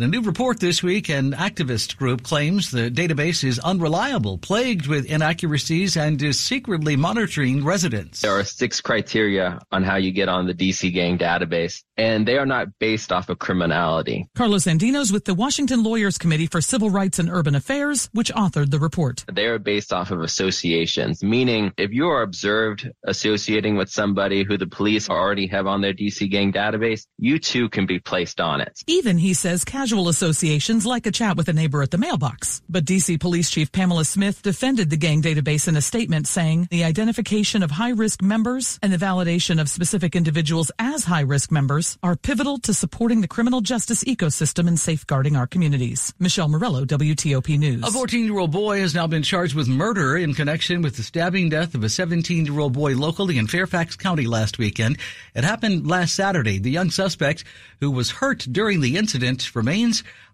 In 0.00 0.04
a 0.04 0.08
new 0.08 0.22
report 0.22 0.60
this 0.60 0.82
week, 0.82 1.10
an 1.10 1.32
activist 1.32 1.98
group 1.98 2.22
claims 2.22 2.70
the 2.70 2.90
database 2.90 3.44
is 3.44 3.58
unreliable, 3.58 4.38
plagued 4.38 4.86
with 4.86 5.04
inaccuracies, 5.04 5.94
and 5.94 6.22
is 6.22 6.40
secretly 6.40 6.96
monitoring 6.96 7.62
residents. 7.62 8.22
There 8.22 8.32
are 8.32 8.42
six 8.42 8.80
criteria 8.80 9.60
on 9.70 9.84
how 9.84 9.96
you 9.96 10.10
get 10.10 10.30
on 10.30 10.46
the 10.46 10.54
DC 10.54 10.90
gang 10.94 11.18
database, 11.18 11.82
and 11.98 12.26
they 12.26 12.38
are 12.38 12.46
not 12.46 12.68
based 12.78 13.12
off 13.12 13.28
of 13.28 13.40
criminality. 13.40 14.26
Carlos 14.34 14.64
Andino's 14.64 15.12
with 15.12 15.26
the 15.26 15.34
Washington 15.34 15.82
Lawyers 15.82 16.16
Committee 16.16 16.46
for 16.46 16.62
Civil 16.62 16.88
Rights 16.88 17.18
and 17.18 17.28
Urban 17.28 17.54
Affairs, 17.54 18.08
which 18.14 18.32
authored 18.32 18.70
the 18.70 18.78
report. 18.78 19.26
They 19.30 19.48
are 19.48 19.58
based 19.58 19.92
off 19.92 20.10
of 20.10 20.22
associations, 20.22 21.22
meaning 21.22 21.74
if 21.76 21.90
you 21.90 22.08
are 22.08 22.22
observed 22.22 22.90
associating 23.04 23.76
with 23.76 23.90
somebody 23.90 24.44
who 24.44 24.56
the 24.56 24.66
police 24.66 25.10
already 25.10 25.46
have 25.48 25.66
on 25.66 25.82
their 25.82 25.92
DC 25.92 26.30
gang 26.30 26.54
database, 26.54 27.04
you 27.18 27.38
too 27.38 27.68
can 27.68 27.84
be 27.84 27.98
placed 27.98 28.40
on 28.40 28.62
it. 28.62 28.80
Even, 28.86 29.18
he 29.18 29.34
says, 29.34 29.62
casual 29.62 29.89
associations 29.90 30.86
like 30.86 31.06
a 31.06 31.10
chat 31.10 31.36
with 31.36 31.48
a 31.48 31.52
neighbor 31.52 31.82
at 31.82 31.90
the 31.90 31.98
mailbox. 31.98 32.62
But 32.68 32.84
DC 32.84 33.18
Police 33.18 33.50
Chief 33.50 33.72
Pamela 33.72 34.04
Smith 34.04 34.42
defended 34.42 34.90
the 34.90 34.96
gang 34.96 35.22
database 35.22 35.66
in 35.66 35.76
a 35.76 35.80
statement 35.80 36.28
saying 36.28 36.68
the 36.70 36.84
identification 36.84 37.64
of 37.64 37.72
high 37.72 37.90
risk 37.90 38.22
members 38.22 38.78
and 38.82 38.92
the 38.92 39.04
validation 39.04 39.60
of 39.60 39.68
specific 39.68 40.14
individuals 40.14 40.70
as 40.78 41.04
high 41.04 41.22
risk 41.22 41.50
members 41.50 41.98
are 42.02 42.14
pivotal 42.14 42.58
to 42.58 42.72
supporting 42.72 43.20
the 43.20 43.28
criminal 43.28 43.60
justice 43.60 44.04
ecosystem 44.04 44.68
and 44.68 44.78
safeguarding 44.78 45.34
our 45.34 45.46
communities. 45.46 46.14
Michelle 46.20 46.48
Murillo, 46.48 46.84
WTOP 46.84 47.58
News. 47.58 47.82
A 47.82 47.90
14 47.90 48.24
year 48.24 48.38
old 48.38 48.52
boy 48.52 48.78
has 48.80 48.94
now 48.94 49.06
been 49.08 49.22
charged 49.24 49.54
with 49.54 49.66
murder 49.66 50.16
in 50.16 50.34
connection 50.34 50.82
with 50.82 50.96
the 50.96 51.02
stabbing 51.02 51.48
death 51.48 51.74
of 51.74 51.82
a 51.82 51.88
17 51.88 52.46
year 52.46 52.60
old 52.60 52.74
boy 52.74 52.94
locally 52.94 53.38
in 53.38 53.48
Fairfax 53.48 53.96
County 53.96 54.26
last 54.26 54.58
weekend. 54.58 54.98
It 55.34 55.42
happened 55.42 55.88
last 55.88 56.14
Saturday. 56.14 56.58
The 56.58 56.70
young 56.70 56.90
suspect, 56.90 57.44
who 57.80 57.90
was 57.90 58.10
hurt 58.10 58.46
during 58.50 58.80
the 58.80 58.96
incident, 58.96 59.54
remains 59.54 59.79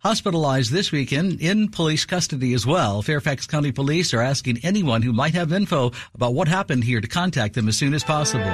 hospitalized 0.01 0.73
this 0.73 0.93
weekend 0.93 1.41
in 1.41 1.69
police 1.69 2.05
custody 2.05 2.55
as 2.55 2.67
well. 2.67 3.03
Fairfax 3.03 3.47
County 3.47 3.73
Police 3.73 4.13
are 4.15 4.21
asking 4.21 4.59
anyone 4.63 5.03
who 5.03 5.13
might 5.13 5.35
have 5.35 5.53
info 5.53 5.93
about 6.15 6.35
what 6.35 6.49
happened 6.49 6.85
here 6.85 7.01
to 7.01 7.09
contact 7.09 7.55
them 7.55 7.69
as 7.69 7.77
soon 7.77 7.95
as 7.95 8.05
possible. 8.05 8.45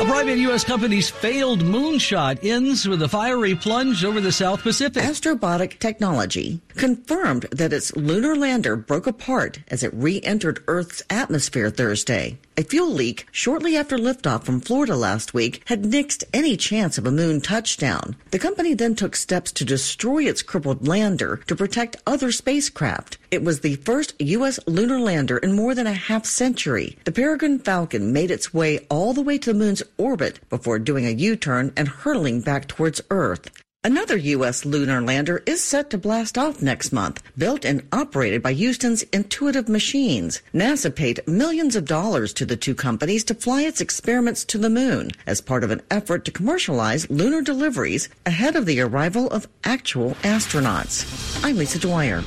A 0.00 0.06
private 0.06 0.38
U.S. 0.38 0.64
company's 0.64 1.08
failed 1.08 1.60
moonshot 1.60 2.44
ends 2.44 2.86
with 2.86 3.00
a 3.00 3.08
fiery 3.08 3.54
plunge 3.54 4.04
over 4.04 4.20
the 4.20 4.32
South 4.32 4.60
Pacific. 4.62 5.02
Astrobotic 5.02 5.78
Technology 5.78 6.60
confirmed 6.76 7.46
that 7.52 7.72
its 7.72 7.94
lunar 7.96 8.36
lander 8.36 8.76
broke 8.76 9.06
apart 9.06 9.60
as 9.68 9.82
it 9.82 9.94
re-entered 9.94 10.62
Earth's 10.66 11.02
atmosphere 11.08 11.70
Thursday. 11.70 12.38
A 12.56 12.62
fuel 12.62 12.92
leak 12.92 13.26
shortly 13.32 13.76
after 13.76 13.98
liftoff 13.98 14.44
from 14.44 14.60
Florida 14.60 14.94
last 14.94 15.34
week 15.34 15.62
had 15.64 15.82
nixed 15.82 16.22
any 16.32 16.56
chance 16.56 16.96
of 16.98 17.04
a 17.04 17.10
moon 17.10 17.40
touchdown. 17.40 18.14
The 18.30 18.38
company 18.38 18.74
then 18.74 18.94
took 18.94 19.16
steps 19.16 19.50
to 19.52 19.64
destroy 19.64 20.22
its 20.22 20.40
crippled 20.40 20.86
lander 20.86 21.40
to 21.48 21.56
protect 21.56 21.96
other 22.06 22.30
spacecraft. 22.30 23.18
It 23.32 23.42
was 23.42 23.60
the 23.60 23.74
first 23.74 24.14
U.S. 24.20 24.60
lunar 24.68 25.00
lander 25.00 25.38
in 25.38 25.54
more 25.54 25.74
than 25.74 25.88
a 25.88 25.94
half 25.94 26.26
century. 26.26 26.96
The 27.02 27.10
Peregrine 27.10 27.58
Falcon 27.58 28.12
made 28.12 28.30
its 28.30 28.54
way 28.54 28.86
all 28.88 29.14
the 29.14 29.22
way 29.22 29.36
to 29.38 29.52
the 29.52 29.58
moon's 29.58 29.82
orbit 29.98 30.38
before 30.48 30.78
doing 30.78 31.06
a 31.06 31.10
U-turn 31.10 31.72
and 31.76 31.88
hurtling 31.88 32.40
back 32.40 32.68
towards 32.68 33.00
Earth. 33.10 33.50
Another 33.86 34.16
U.S. 34.16 34.64
lunar 34.64 35.02
lander 35.02 35.42
is 35.44 35.62
set 35.62 35.90
to 35.90 35.98
blast 35.98 36.38
off 36.38 36.62
next 36.62 36.90
month, 36.90 37.22
built 37.36 37.66
and 37.66 37.86
operated 37.92 38.42
by 38.42 38.54
Houston's 38.54 39.02
Intuitive 39.12 39.68
Machines. 39.68 40.40
NASA 40.54 40.88
paid 40.94 41.20
millions 41.26 41.76
of 41.76 41.84
dollars 41.84 42.32
to 42.32 42.46
the 42.46 42.56
two 42.56 42.74
companies 42.74 43.24
to 43.24 43.34
fly 43.34 43.60
its 43.60 43.82
experiments 43.82 44.42
to 44.46 44.56
the 44.56 44.70
moon 44.70 45.10
as 45.26 45.42
part 45.42 45.62
of 45.64 45.70
an 45.70 45.82
effort 45.90 46.24
to 46.24 46.30
commercialize 46.30 47.10
lunar 47.10 47.42
deliveries 47.42 48.08
ahead 48.24 48.56
of 48.56 48.64
the 48.64 48.80
arrival 48.80 49.28
of 49.28 49.46
actual 49.64 50.12
astronauts. 50.22 51.44
I'm 51.44 51.58
Lisa 51.58 51.78
Dwyer. 51.78 52.22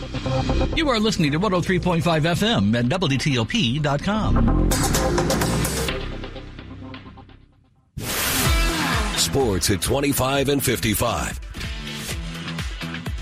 You 0.75 0.89
are 0.89 0.99
listening 0.99 1.31
to 1.31 1.39
103.5 1.39 2.03
FM 2.03 2.77
at 2.77 2.85
WTOP.com. 2.85 4.37
Sports 9.17 9.71
at 9.71 9.81
25 9.81 10.49
and 10.49 10.63
55. 10.63 11.46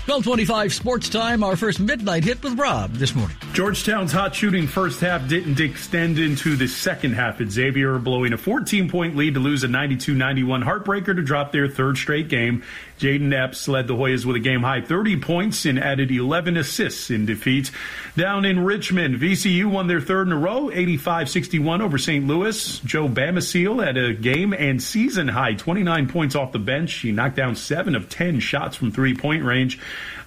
1225 0.06 0.72
sports 0.72 1.08
time, 1.08 1.42
our 1.42 1.56
first 1.56 1.80
midnight 1.80 2.22
hit 2.22 2.40
with 2.44 2.56
Rob 2.56 2.92
this 2.92 3.12
morning. 3.12 3.36
Georgetown's 3.56 4.12
hot 4.12 4.34
shooting 4.34 4.66
first 4.66 5.00
half 5.00 5.26
didn't 5.28 5.60
extend 5.60 6.18
into 6.18 6.56
the 6.56 6.66
second 6.68 7.14
half. 7.14 7.40
At 7.40 7.48
Xavier 7.48 7.98
blowing 7.98 8.34
a 8.34 8.36
14 8.36 8.90
point 8.90 9.16
lead 9.16 9.32
to 9.32 9.40
lose 9.40 9.64
a 9.64 9.68
92 9.68 10.14
91 10.14 10.62
heartbreaker 10.62 11.16
to 11.16 11.22
drop 11.22 11.52
their 11.52 11.66
third 11.66 11.96
straight 11.96 12.28
game. 12.28 12.62
Jayden 12.98 13.32
Epps 13.32 13.66
led 13.66 13.86
the 13.86 13.94
Hoyas 13.94 14.26
with 14.26 14.36
a 14.36 14.40
game 14.40 14.62
high 14.62 14.82
30 14.82 15.20
points 15.20 15.64
and 15.64 15.82
added 15.82 16.10
11 16.10 16.58
assists 16.58 17.10
in 17.10 17.24
defeat. 17.24 17.70
Down 18.14 18.44
in 18.44 18.62
Richmond, 18.62 19.18
VCU 19.18 19.70
won 19.70 19.86
their 19.86 20.02
third 20.02 20.26
in 20.26 20.34
a 20.34 20.38
row, 20.38 20.70
85 20.70 21.30
61 21.30 21.80
over 21.80 21.96
St. 21.96 22.26
Louis. 22.26 22.78
Joe 22.80 23.08
Bamisile 23.08 23.82
had 23.82 23.96
a 23.96 24.12
game 24.12 24.52
and 24.52 24.82
season 24.82 25.28
high 25.28 25.54
29 25.54 26.08
points 26.08 26.34
off 26.34 26.52
the 26.52 26.58
bench. 26.58 26.92
He 26.92 27.10
knocked 27.10 27.36
down 27.36 27.56
seven 27.56 27.94
of 27.94 28.10
10 28.10 28.40
shots 28.40 28.76
from 28.76 28.92
three 28.92 29.14
point 29.14 29.44
range. 29.44 29.78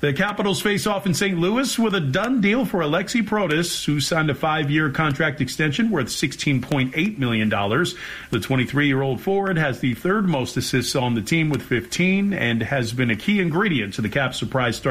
The 0.02 0.14
Capitals 0.14 0.62
face 0.62 0.88
off 0.88 1.06
in 1.06 1.14
St. 1.14 1.38
Louis 1.38 1.78
with 1.78 1.94
a 1.94 2.00
done 2.00 2.40
deal 2.40 2.64
for 2.64 2.80
Alexi 2.80 3.22
Protas, 3.22 3.84
who 3.84 4.00
signed 4.00 4.30
a 4.30 4.34
five-year 4.34 4.92
contract 4.92 5.42
extension 5.42 5.92
worth 5.92 6.08
$16.8 6.08 7.18
million. 7.18 7.50
The 7.50 8.38
23-year-old 8.38 9.20
forward 9.20 9.58
has 9.58 9.82
the 9.82 9.96
third 9.96 10.30
most 10.30 10.56
assists 10.56 10.96
on 10.96 11.16
the 11.16 11.22
team 11.22 11.50
with 11.50 11.62
15 11.62 12.32
and 12.32 12.64
has 12.64 12.94
been 12.94 13.10
a 13.10 13.16
key 13.18 13.42
ingredient 13.42 13.94
to 13.96 14.02
the 14.02 14.08
Caps' 14.08 14.40
surprise 14.40 14.78
start 14.78 14.88